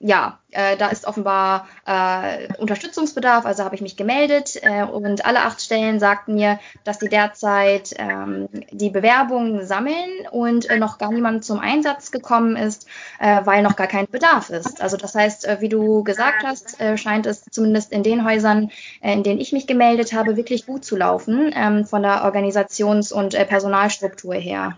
ja, 0.00 0.38
äh, 0.50 0.76
da 0.76 0.88
ist 0.88 1.06
offenbar 1.06 1.68
äh, 1.86 2.48
Unterstützungsbedarf, 2.58 3.46
also 3.46 3.64
habe 3.64 3.74
ich 3.74 3.80
mich 3.80 3.96
gemeldet 3.96 4.58
äh, 4.62 4.82
und 4.82 5.24
alle 5.24 5.40
acht 5.40 5.60
Stellen 5.60 6.00
sagten 6.00 6.34
mir, 6.34 6.58
dass 6.84 7.00
sie 7.00 7.08
derzeit 7.08 7.94
ähm, 7.98 8.48
die 8.70 8.90
Bewerbungen 8.90 9.66
sammeln 9.66 10.26
und 10.30 10.68
äh, 10.68 10.78
noch 10.78 10.98
gar 10.98 11.12
niemand 11.12 11.44
zum 11.44 11.60
Einsatz 11.60 12.10
gekommen 12.10 12.56
ist, 12.56 12.86
äh, 13.20 13.40
weil 13.44 13.62
noch 13.62 13.76
gar 13.76 13.86
kein 13.86 14.06
Bedarf 14.06 14.50
ist. 14.50 14.80
Also 14.80 14.96
das 14.96 15.14
heißt, 15.14 15.46
äh, 15.46 15.60
wie 15.60 15.68
du 15.68 16.04
gesagt 16.04 16.42
hast, 16.44 16.80
äh, 16.80 16.96
scheint 16.96 17.26
es 17.26 17.44
zumindest 17.50 17.92
in 17.92 18.02
den 18.02 18.24
Häusern, 18.24 18.70
äh, 19.00 19.12
in 19.12 19.22
denen 19.22 19.40
ich 19.40 19.52
mich 19.52 19.66
gemeldet 19.66 20.12
habe, 20.12 20.36
wirklich 20.36 20.66
gut 20.66 20.84
zu 20.84 20.96
laufen 20.96 21.52
ähm, 21.54 21.84
von 21.84 22.02
der 22.02 22.24
Organisations- 22.24 23.12
und 23.12 23.34
äh, 23.34 23.44
Personalstruktur 23.44 24.34
her. 24.34 24.76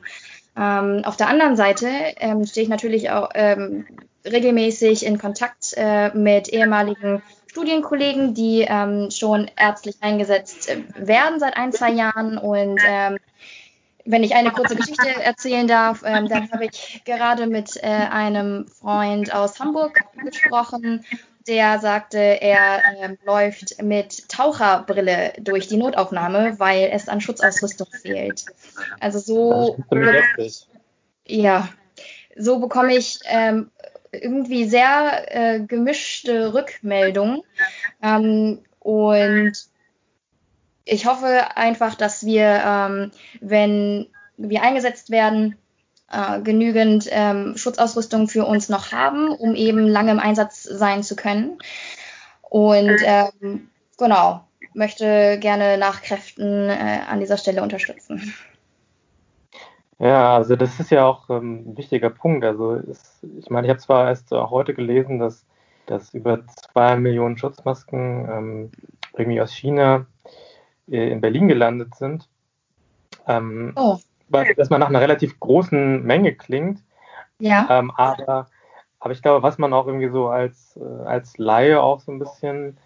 Ähm, 0.56 1.02
auf 1.04 1.16
der 1.16 1.28
anderen 1.28 1.56
Seite 1.56 1.88
ähm, 2.16 2.44
stehe 2.44 2.64
ich 2.64 2.70
natürlich 2.70 3.10
auch 3.10 3.30
ähm, 3.34 3.86
regelmäßig 4.24 5.04
in 5.04 5.18
Kontakt 5.18 5.74
äh, 5.76 6.10
mit 6.16 6.48
ehemaligen 6.48 7.22
Studienkollegen, 7.50 8.34
die 8.34 8.66
ähm, 8.68 9.10
schon 9.10 9.50
ärztlich 9.56 9.96
eingesetzt 10.00 10.68
äh, 10.68 10.82
werden 10.96 11.40
seit 11.40 11.56
ein, 11.56 11.72
zwei 11.72 11.90
Jahren. 11.90 12.38
Und 12.38 12.80
ähm, 12.86 13.18
wenn 14.04 14.22
ich 14.22 14.34
eine 14.34 14.50
kurze 14.50 14.76
Geschichte 14.76 15.08
erzählen 15.22 15.66
darf, 15.66 16.02
ähm, 16.04 16.28
dann 16.28 16.50
habe 16.52 16.66
ich 16.66 17.02
gerade 17.04 17.46
mit 17.46 17.76
äh, 17.82 17.86
einem 17.86 18.66
Freund 18.68 19.34
aus 19.34 19.60
Hamburg 19.60 20.04
gesprochen, 20.24 21.04
der 21.48 21.78
sagte, 21.78 22.18
er 22.18 22.78
äh, 22.78 23.16
läuft 23.24 23.82
mit 23.82 24.28
Taucherbrille 24.28 25.32
durch 25.40 25.66
die 25.66 25.78
Notaufnahme, 25.78 26.58
weil 26.58 26.90
es 26.92 27.08
an 27.08 27.20
Schutzausrüstung 27.20 27.88
fehlt. 28.02 28.44
Also 29.00 29.18
so. 29.18 29.78
Ja, 31.26 31.68
so 32.36 32.60
bekomme 32.60 32.94
ich 32.96 33.18
ähm, 33.24 33.70
irgendwie 34.12 34.68
sehr 34.68 35.24
äh, 35.28 35.60
gemischte 35.60 36.54
Rückmeldungen. 36.54 37.42
Ähm, 38.02 38.60
und 38.80 39.52
ich 40.84 41.06
hoffe 41.06 41.56
einfach, 41.56 41.94
dass 41.94 42.24
wir, 42.24 42.62
ähm, 42.64 43.10
wenn 43.40 44.06
wir 44.36 44.62
eingesetzt 44.62 45.10
werden, 45.10 45.56
äh, 46.10 46.40
genügend 46.40 47.06
ähm, 47.10 47.56
Schutzausrüstung 47.56 48.28
für 48.28 48.46
uns 48.46 48.68
noch 48.68 48.92
haben, 48.92 49.28
um 49.28 49.54
eben 49.54 49.86
lange 49.86 50.12
im 50.12 50.20
Einsatz 50.20 50.62
sein 50.62 51.02
zu 51.02 51.16
können. 51.16 51.58
Und 52.42 52.98
ähm, 53.04 53.68
genau, 53.98 54.44
möchte 54.72 55.38
gerne 55.38 55.76
nach 55.76 56.02
Kräften 56.02 56.70
äh, 56.70 57.00
an 57.06 57.20
dieser 57.20 57.36
Stelle 57.36 57.62
unterstützen. 57.62 58.34
Ja, 59.98 60.36
also 60.36 60.54
das 60.54 60.78
ist 60.78 60.90
ja 60.90 61.04
auch 61.06 61.28
ähm, 61.28 61.70
ein 61.70 61.76
wichtiger 61.76 62.10
Punkt. 62.10 62.44
Also 62.44 62.74
ist, 62.74 63.20
ich 63.38 63.50
meine, 63.50 63.66
ich 63.66 63.70
habe 63.70 63.80
zwar 63.80 64.08
erst 64.08 64.32
auch 64.32 64.50
heute 64.50 64.74
gelesen, 64.74 65.18
dass, 65.18 65.44
dass 65.86 66.14
über 66.14 66.46
zwei 66.46 66.96
Millionen 66.96 67.36
Schutzmasken 67.36 68.28
ähm, 68.30 68.70
irgendwie 69.16 69.40
aus 69.40 69.52
China 69.52 70.06
äh, 70.88 71.10
in 71.10 71.20
Berlin 71.20 71.48
gelandet 71.48 71.96
sind. 71.96 72.28
Ähm, 73.26 73.72
oh. 73.74 73.98
Was 74.28 74.48
erstmal 74.48 74.78
nach 74.78 74.88
einer 74.88 75.00
relativ 75.00 75.40
großen 75.40 76.04
Menge 76.04 76.34
klingt. 76.34 76.82
Ja. 77.40 77.66
Ähm, 77.68 77.90
aber, 77.96 78.48
aber 79.00 79.12
ich 79.12 79.22
glaube, 79.22 79.42
was 79.42 79.58
man 79.58 79.72
auch 79.72 79.86
irgendwie 79.86 80.10
so 80.10 80.28
als, 80.28 80.76
äh, 80.76 81.04
als 81.06 81.38
Laie 81.38 81.80
auch 81.82 82.00
so 82.00 82.12
ein 82.12 82.18
bisschen 82.20 82.78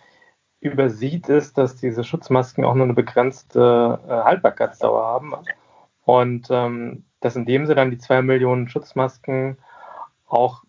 übersieht, 0.60 1.28
ist, 1.28 1.58
dass 1.58 1.76
diese 1.76 2.04
Schutzmasken 2.04 2.64
auch 2.64 2.74
nur 2.74 2.84
eine 2.84 2.94
begrenzte 2.94 3.98
äh, 4.06 4.10
Haltbarkeitsdauer 4.10 5.04
haben. 5.04 5.34
Und 6.04 6.48
ähm, 6.50 7.04
dass 7.20 7.36
in 7.36 7.46
dem 7.46 7.66
Sinne 7.66 7.76
dann 7.76 7.90
die 7.90 7.98
zwei 7.98 8.22
Millionen 8.22 8.68
Schutzmasken 8.68 9.58
auch 10.26 10.62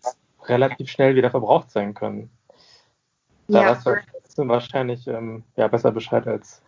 relativ 0.46 0.90
schnell 0.90 1.16
wieder 1.16 1.30
verbraucht 1.30 1.70
sein 1.70 1.94
können. 1.94 2.30
Da 3.48 3.62
ja. 3.62 3.70
weißt 3.70 3.86
du 4.36 4.48
wahrscheinlich 4.48 5.06
ähm, 5.06 5.44
ja, 5.56 5.68
besser 5.68 5.92
Bescheid 5.92 6.26
als, 6.26 6.62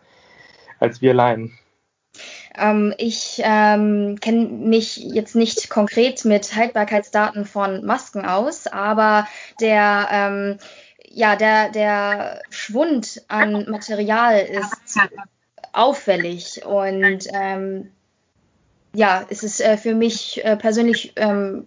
als 0.79 1.01
wir 1.01 1.13
Laien. 1.13 1.57
Ähm, 2.55 2.93
ich 2.97 3.41
ähm, 3.43 4.17
kenne 4.19 4.45
mich 4.45 4.97
jetzt 4.97 5.35
nicht 5.35 5.69
konkret 5.69 6.25
mit 6.25 6.55
Haltbarkeitsdaten 6.55 7.45
von 7.45 7.85
Masken 7.85 8.25
aus, 8.25 8.67
aber 8.67 9.27
der, 9.61 10.07
ähm, 10.11 10.57
ja, 11.09 11.35
der, 11.35 11.69
der 11.69 12.41
Schwund 12.49 13.23
an 13.27 13.69
Material 13.69 14.39
ist 14.39 14.99
auffällig 15.73 16.65
und 16.65 17.27
ähm, 17.33 17.91
ja, 18.93 19.25
es 19.29 19.43
ist 19.43 19.61
äh, 19.61 19.77
für 19.77 19.95
mich 19.95 20.43
äh, 20.43 20.55
persönlich 20.55 21.13
ähm, 21.15 21.65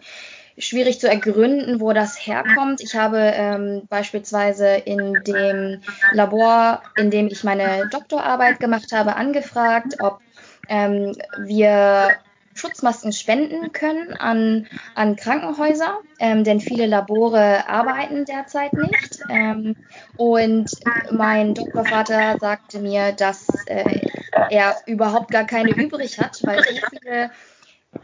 schwierig 0.59 1.01
zu 1.01 1.09
ergründen, 1.09 1.81
wo 1.81 1.93
das 1.93 2.27
herkommt. 2.27 2.81
Ich 2.81 2.95
habe 2.95 3.19
ähm, 3.19 3.83
beispielsweise 3.89 4.69
in 4.69 5.15
dem 5.27 5.81
Labor, 6.13 6.83
in 6.97 7.11
dem 7.11 7.29
ich 7.29 7.45
meine 7.45 7.89
Doktorarbeit 7.91 8.61
gemacht 8.61 8.93
habe, 8.93 9.17
angefragt, 9.17 9.97
ob 10.01 10.21
ähm, 10.69 11.13
wir 11.39 12.11
Schutzmasken 12.55 13.13
spenden 13.13 13.73
können 13.73 14.13
an, 14.15 14.67
an 14.95 15.17
Krankenhäuser, 15.17 16.01
ähm, 16.19 16.45
denn 16.45 16.61
viele 16.61 16.87
Labore 16.87 17.69
arbeiten 17.69 18.25
derzeit 18.25 18.73
nicht. 18.73 19.21
Ähm, 19.31 19.77
und 20.17 20.71
mein 21.11 21.55
Doktorvater 21.55 22.37
sagte 22.39 22.81
mir, 22.81 23.13
dass 23.13 23.47
äh, 23.67 24.01
er 24.33 24.77
überhaupt 24.87 25.31
gar 25.31 25.45
keine 25.45 25.71
übrig 25.71 26.19
hat, 26.19 26.41
weil 26.45 26.63
so 26.63 26.87
viele 26.91 27.31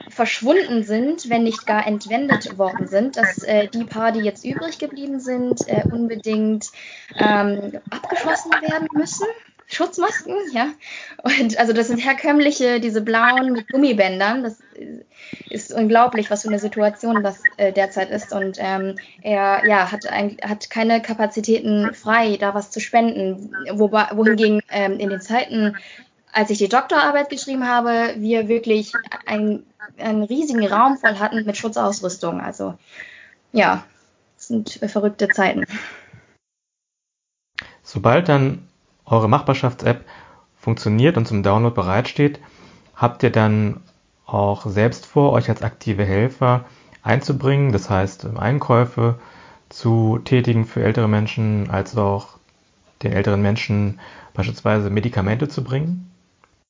verschwunden 0.08 0.82
sind, 0.82 1.30
wenn 1.30 1.44
nicht 1.44 1.66
gar 1.66 1.86
entwendet 1.86 2.58
worden 2.58 2.88
sind, 2.88 3.16
dass 3.16 3.42
äh, 3.44 3.68
die 3.68 3.84
paar, 3.84 4.12
die 4.12 4.20
jetzt 4.20 4.44
übrig 4.44 4.78
geblieben 4.78 5.20
sind, 5.20 5.68
äh, 5.68 5.84
unbedingt 5.84 6.66
ähm, 7.16 7.72
abgeschlossen 7.90 8.50
werden 8.50 8.88
müssen. 8.92 9.26
Schutzmasken, 9.68 10.36
ja. 10.52 10.68
Und 11.24 11.58
also 11.58 11.72
das 11.72 11.88
sind 11.88 11.98
herkömmliche, 11.98 12.78
diese 12.78 13.00
blauen 13.00 13.52
mit 13.52 13.68
Gummibändern. 13.68 14.44
Das 14.44 14.58
ist 15.50 15.72
unglaublich, 15.72 16.30
was 16.30 16.42
für 16.42 16.48
eine 16.48 16.60
Situation 16.60 17.24
das 17.24 17.42
äh, 17.56 17.72
derzeit 17.72 18.10
ist. 18.10 18.32
Und 18.32 18.58
ähm, 18.60 18.94
er 19.22 19.66
ja, 19.66 19.90
hat, 19.90 20.06
ein, 20.06 20.36
hat 20.42 20.70
keine 20.70 21.02
Kapazitäten 21.02 21.92
frei, 21.94 22.36
da 22.36 22.54
was 22.54 22.70
zu 22.70 22.78
spenden. 22.78 23.52
Wobei, 23.72 24.06
wohingegen 24.12 24.62
ähm, 24.70 25.00
in 25.00 25.10
den 25.10 25.20
Zeiten, 25.20 25.76
als 26.36 26.50
ich 26.50 26.58
die 26.58 26.68
Doktorarbeit 26.68 27.30
geschrieben 27.30 27.66
habe, 27.66 28.14
wir 28.18 28.46
wirklich 28.46 28.92
ein, 29.24 29.62
einen 29.96 30.22
riesigen 30.22 30.66
Raum 30.66 30.98
voll 30.98 31.18
hatten 31.18 31.46
mit 31.46 31.56
Schutzausrüstung. 31.56 32.42
Also 32.42 32.74
ja, 33.52 33.84
das 34.36 34.48
sind 34.48 34.68
verrückte 34.86 35.28
Zeiten. 35.28 35.64
Sobald 37.82 38.28
dann 38.28 38.68
eure 39.06 39.30
Machbarschafts-App 39.30 40.04
funktioniert 40.58 41.16
und 41.16 41.26
zum 41.26 41.42
Download 41.42 41.74
bereitsteht, 41.74 42.38
habt 42.94 43.22
ihr 43.22 43.30
dann 43.30 43.80
auch 44.26 44.66
selbst 44.66 45.06
vor, 45.06 45.32
euch 45.32 45.48
als 45.48 45.62
aktive 45.62 46.04
Helfer 46.04 46.66
einzubringen, 47.02 47.72
das 47.72 47.88
heißt 47.88 48.26
Einkäufe 48.36 49.18
zu 49.70 50.18
tätigen 50.22 50.66
für 50.66 50.84
ältere 50.84 51.08
Menschen, 51.08 51.70
als 51.70 51.96
auch 51.96 52.36
den 53.02 53.12
älteren 53.12 53.40
Menschen 53.40 54.00
beispielsweise 54.34 54.90
Medikamente 54.90 55.48
zu 55.48 55.64
bringen? 55.64 56.12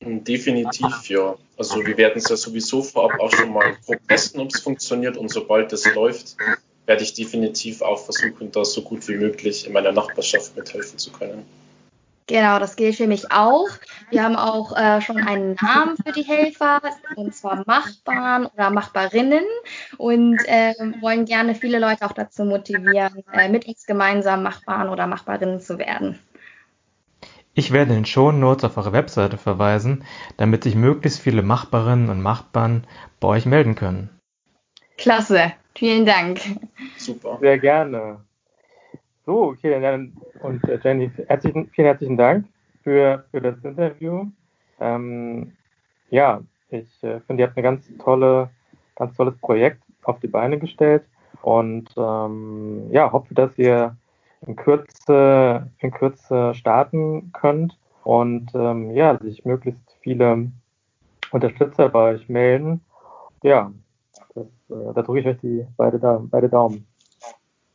Definitiv, 0.04 1.09
ja. 1.09 1.37
Also 1.56 1.85
wir 1.85 1.96
werden 1.96 2.18
es 2.18 2.28
ja 2.28 2.37
sowieso 2.37 2.82
vorab 2.82 3.18
auch 3.18 3.32
schon 3.32 3.52
mal 3.52 3.76
testen, 4.09 4.40
ob 4.40 4.50
es 4.54 4.61
funktioniert 4.61 5.16
und 5.16 5.30
sobald 5.30 5.72
es 5.72 5.92
läuft, 5.94 6.37
werde 6.85 7.02
ich 7.02 7.14
definitiv 7.14 7.82
auch 7.82 8.04
versuchen, 8.04 8.52
da 8.52 8.64
so 8.64 8.82
gut 8.82 9.06
wie 9.09 9.16
möglich 9.16 9.66
in 9.66 9.72
meiner 9.72 9.92
Nachbarschaft 9.92 10.56
mithelfen 10.56 10.98
zu 10.98 11.11
können. 11.12 11.44
Genau, 12.28 12.59
das 12.59 12.74
gilt 12.74 12.96
für 12.96 13.06
mich 13.06 13.30
auch. 13.30 13.68
Wir 14.11 14.24
haben 14.24 14.35
auch 14.35 14.76
äh, 14.76 15.00
schon 15.00 15.18
einen 15.18 15.56
Namen 15.62 15.96
für 15.96 16.12
die 16.12 16.24
Helfer, 16.24 16.80
und 17.14 17.32
zwar 17.35 17.62
Machbaren 17.66 18.46
oder 18.46 18.70
Machbarinnen 18.70 19.44
und 19.96 20.38
äh, 20.46 20.74
wollen 21.00 21.24
gerne 21.24 21.54
viele 21.54 21.78
Leute 21.78 22.04
auch 22.04 22.12
dazu 22.12 22.44
motivieren, 22.44 23.22
äh, 23.32 23.48
mit 23.48 23.68
uns 23.68 23.87
gemeinsam 23.87 24.42
Machbaren 24.42 24.88
oder 24.88 25.06
Machbarinnen 25.06 25.61
zu 25.61 25.78
werden. 25.78 26.18
Ich 27.59 27.73
werde 27.73 27.92
in 27.92 28.01
den 28.01 28.05
Show 28.05 28.33
Notes 28.33 28.64
auf 28.64 28.77
eure 28.77 28.92
Webseite 28.92 29.38
verweisen, 29.38 30.05
damit 30.37 30.64
sich 30.64 30.75
möglichst 30.75 31.21
viele 31.21 31.40
Machbarinnen 31.40 32.11
und 32.11 32.21
Machbaren 32.21 32.87
bei 33.19 33.29
euch 33.29 33.47
melden 33.47 33.75
können. 33.75 34.11
Klasse, 34.99 35.55
vielen 35.75 36.05
Dank. 36.05 36.38
Super. 36.99 37.38
Sehr 37.40 37.59
gerne. 37.59 38.21
So, 39.25 39.45
okay, 39.45 39.81
dann, 39.81 40.12
und 40.42 40.64
äh, 40.64 40.79
Jenny, 40.85 41.11
herzlichen, 41.29 41.71
vielen 41.71 41.87
herzlichen 41.87 42.19
Dank 42.19 42.45
für, 42.85 43.25
für 43.31 43.40
das 43.40 43.57
Interview. 43.64 44.27
Ähm, 44.79 45.53
ja, 46.11 46.42
ich 46.69 47.03
äh, 47.03 47.21
finde, 47.21 47.42
ihr 47.42 47.47
habt 47.47 47.57
ein 47.57 47.62
ganz 47.62 47.90
tolle, 48.05 48.51
ganz 48.97 49.16
tolles 49.16 49.37
Projekt 49.38 49.83
auf 50.03 50.21
die 50.21 50.29
Beine 50.29 50.59
gestellt 50.59 51.05
und 51.40 51.88
ähm, 51.97 52.90
ja, 52.90 53.11
hoffe, 53.12 53.33
dass 53.33 53.57
ihr 53.57 53.97
in 54.46 54.57
Kürze, 54.57 55.70
in 55.79 55.90
Kürze 55.90 56.55
starten 56.55 57.33
könnt 57.33 57.79
und 58.05 58.53
ähm, 58.55 58.92
ja, 58.92 59.18
sich 59.18 59.44
möglichst 59.44 59.96
viele 60.01 60.51
Unterstützer 61.31 61.88
bei 61.88 62.14
euch 62.14 62.29
melden. 62.29 62.81
Ja, 63.42 63.72
das, 64.35 64.46
äh, 64.70 64.94
da 64.94 65.03
drücke 65.03 65.20
ich 65.20 65.27
euch 65.27 65.38
die 65.38 65.66
beide, 65.77 65.99
beide 66.31 66.49
Daumen. 66.49 66.87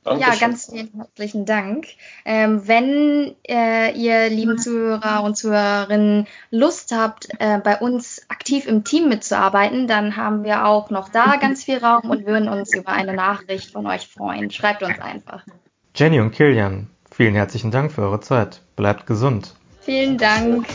Dankeschön. 0.03 0.33
Ja, 0.33 0.39
ganz 0.39 0.71
vielen 0.71 0.89
herzlichen 0.95 1.45
Dank. 1.45 1.85
Ähm, 2.25 2.67
wenn 2.67 3.35
äh, 3.47 3.91
ihr 3.91 4.29
lieben 4.29 4.57
Zuhörer 4.57 5.23
und 5.23 5.37
Zuhörerinnen 5.37 6.27
Lust 6.49 6.91
habt, 6.91 7.27
äh, 7.37 7.59
bei 7.59 7.77
uns 7.77 8.25
aktiv 8.27 8.65
im 8.65 8.83
Team 8.83 9.09
mitzuarbeiten, 9.09 9.87
dann 9.87 10.17
haben 10.17 10.43
wir 10.43 10.65
auch 10.65 10.89
noch 10.89 11.09
da 11.09 11.35
ganz 11.39 11.63
viel 11.63 11.77
Raum 11.77 12.09
und 12.09 12.25
würden 12.25 12.49
uns 12.49 12.73
über 12.73 12.89
eine 12.89 13.13
Nachricht 13.13 13.71
von 13.71 13.85
euch 13.85 14.07
freuen. 14.07 14.49
Schreibt 14.49 14.81
uns 14.81 14.99
einfach. 14.99 15.45
Jenny 15.93 16.21
und 16.21 16.31
Kilian, 16.31 16.87
vielen 17.11 17.35
herzlichen 17.35 17.69
Dank 17.69 17.91
für 17.91 18.03
eure 18.03 18.21
Zeit. 18.21 18.61
Bleibt 18.75 19.05
gesund. 19.05 19.55
Vielen 19.81 20.17
Dank. 20.17 20.65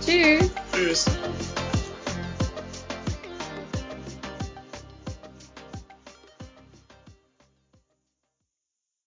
Tschüss. 0.00 0.50
Tschüss. 0.72 1.06